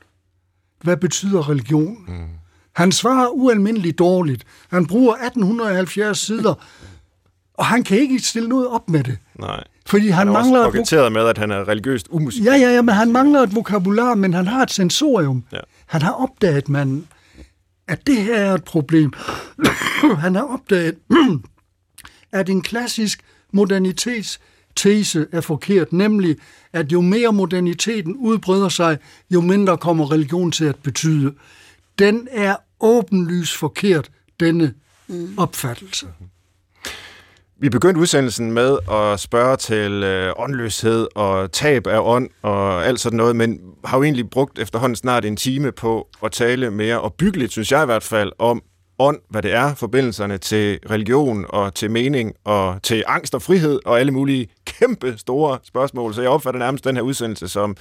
[0.82, 2.04] hvad betyder religion?
[2.08, 2.28] Mm.
[2.74, 4.44] Han svarer ualmindeligt dårligt.
[4.70, 6.54] Han bruger 1870 sider,
[7.54, 9.18] og han kan ikke stille noget op med det.
[9.38, 9.64] Nej.
[9.86, 12.50] Fordi han, han er mangler også med, at han er religiøst umusikalsk.
[12.50, 15.44] Ja, ja, ja, men han mangler et vokabular, men han har et sensorium.
[15.52, 15.60] Ja.
[15.86, 17.06] Han har opdaget, man,
[17.88, 19.12] at det her er et problem.
[20.24, 20.94] han har opdaget,
[22.32, 23.20] at en klassisk
[23.52, 24.40] modernitets
[24.78, 26.36] tese er forkert, nemlig
[26.72, 28.98] at jo mere moderniteten udbreder sig,
[29.30, 31.34] jo mindre kommer religion til at betyde.
[31.98, 34.10] Den er åbenlyst forkert,
[34.40, 34.74] denne
[35.08, 35.34] mm.
[35.38, 36.06] opfattelse.
[37.60, 43.00] Vi begyndte udsendelsen med at spørge til øh, åndløshed og tab af ånd og alt
[43.00, 47.00] sådan noget, men har jo egentlig brugt efterhånden snart en time på at tale mere
[47.00, 48.62] og byggeligt, synes jeg i hvert fald, om
[48.98, 53.80] ånd, hvad det er, forbindelserne til religion og til mening og til angst og frihed
[53.84, 56.14] og alle mulige kæmpe store spørgsmål.
[56.14, 57.76] Så jeg opfatter nærmest den her udsendelse som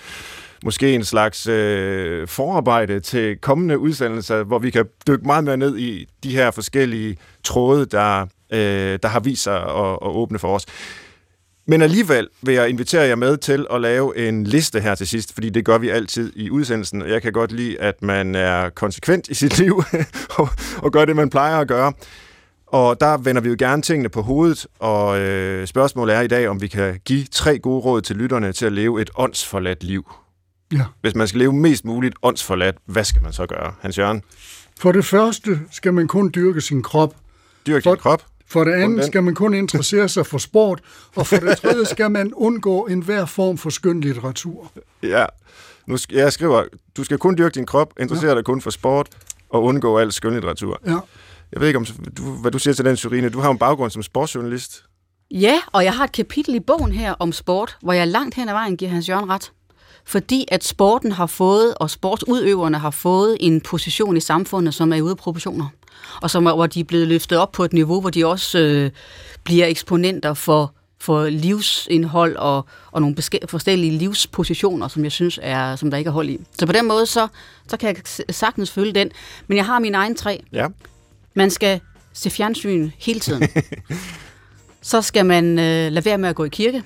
[0.63, 5.78] måske en slags øh, forarbejde til kommende udsendelser, hvor vi kan dykke meget mere ned
[5.78, 10.55] i de her forskellige tråde, der, øh, der har vist sig at, at åbne for
[10.55, 10.65] os.
[11.70, 15.34] Men alligevel vil jeg invitere jer med til at lave en liste her til sidst,
[15.34, 17.01] fordi det gør vi altid i udsendelsen.
[17.01, 19.84] Jeg kan godt lide, at man er konsekvent i sit liv
[20.30, 21.93] og, og gør det, man plejer at gøre.
[22.68, 26.47] Og der vender vi jo gerne tingene på hovedet, og øh, spørgsmålet er i dag,
[26.47, 30.11] om vi kan give tre gode råd til lytterne til at leve et åndsforladt liv.
[30.74, 30.84] Ja.
[31.01, 34.22] Hvis man skal leve mest muligt åndsforladt, hvad skal man så gøre, Hans Jørgen?
[34.80, 37.15] For det første skal man kun dyrke sin krop.
[37.68, 38.24] Dyrke For- din krop.
[38.50, 40.80] For det andet skal man kun interessere sig for sport,
[41.16, 44.72] og for det tredje skal man undgå enhver form for skønlitteratur.
[45.04, 45.26] Ja.
[45.86, 46.64] Nu sk- jeg skriver,
[46.98, 49.08] du skal kun dyrke din krop, interessere dig kun for sport,
[49.50, 50.80] og undgå al skønlitteratur.
[50.86, 50.98] Ja.
[51.52, 51.86] Jeg ved ikke, om
[52.18, 53.30] du, hvad du siger til den, Syrine.
[53.30, 54.84] Du har en baggrund som sportsjournalist.
[55.32, 58.50] Ja, og jeg har et kapitel i bogen her om sport, hvor jeg langt hen
[58.50, 59.52] ad vejen giver Hans Jørgen ret.
[60.08, 65.01] Fordi at sporten har fået, og sportsudøverne har fået en position i samfundet, som er
[65.01, 65.68] ude af proportioner.
[66.22, 68.60] Og som er, hvor de er blevet løftet op på et niveau, hvor de også
[68.60, 68.91] øh,
[69.43, 73.16] bliver eksponenter for, for livsindhold og, og nogle
[73.49, 76.39] forskellige livspositioner, som jeg synes er, som der ikke er hold i.
[76.60, 77.28] Så på den måde, så,
[77.68, 79.12] så kan jeg sagtens følge den.
[79.47, 80.43] Men jeg har mine egne tre.
[80.53, 80.68] Ja.
[81.34, 81.80] Man skal
[82.14, 83.43] se fjernsyn hele tiden.
[84.82, 86.84] så skal man øh, lade være med at gå i kirke,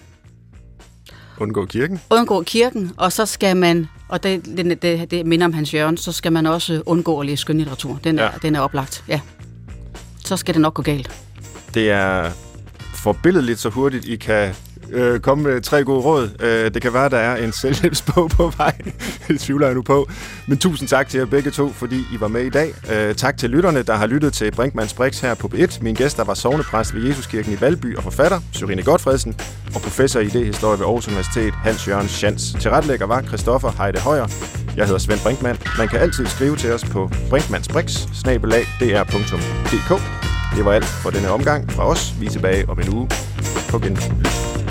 [1.42, 2.00] Undgå kirken.
[2.10, 5.98] undgå kirken, og så skal man, og det, det, det, det minder om Hans Jørgen,
[5.98, 8.00] så skal man også undgå at læse skønlitteratur.
[8.04, 8.30] Den er, Ja.
[8.42, 9.20] den er oplagt, ja.
[10.26, 11.12] Så skal det nok gå galt.
[11.74, 12.32] Det er
[12.96, 14.54] forbilledeligt så hurtigt, I kan
[14.92, 16.30] øh, komme med tre gode råd.
[16.40, 18.74] Øh, det kan være, der er en selvhjælpsbog på vej.
[19.28, 20.10] det tvivler jeg nu på.
[20.48, 22.74] Men tusind tak til jer begge to, fordi I var med i dag.
[22.94, 25.84] Øh, tak til lytterne, der har lyttet til Brinkmanns Brix her på B1.
[25.84, 29.36] Min gæster var sovnepræst ved Jesuskirken i Valby og forfatter, Sørine Godfredsen,
[29.76, 32.56] og professor i idéhistorie ved Aarhus Universitet, Hans Jørgen Schans.
[32.60, 34.28] Tilretlægger var Christoffer Heide Højer.
[34.78, 35.60] Jeg hedder Svend Brinkmann.
[35.78, 40.02] Man kan altid skrive til os på brinkmannsbrix.dr.dk.
[40.56, 42.14] Det var alt for denne omgang fra os.
[42.20, 43.10] Vi er tilbage om en uge.
[43.70, 44.71] På genlyd.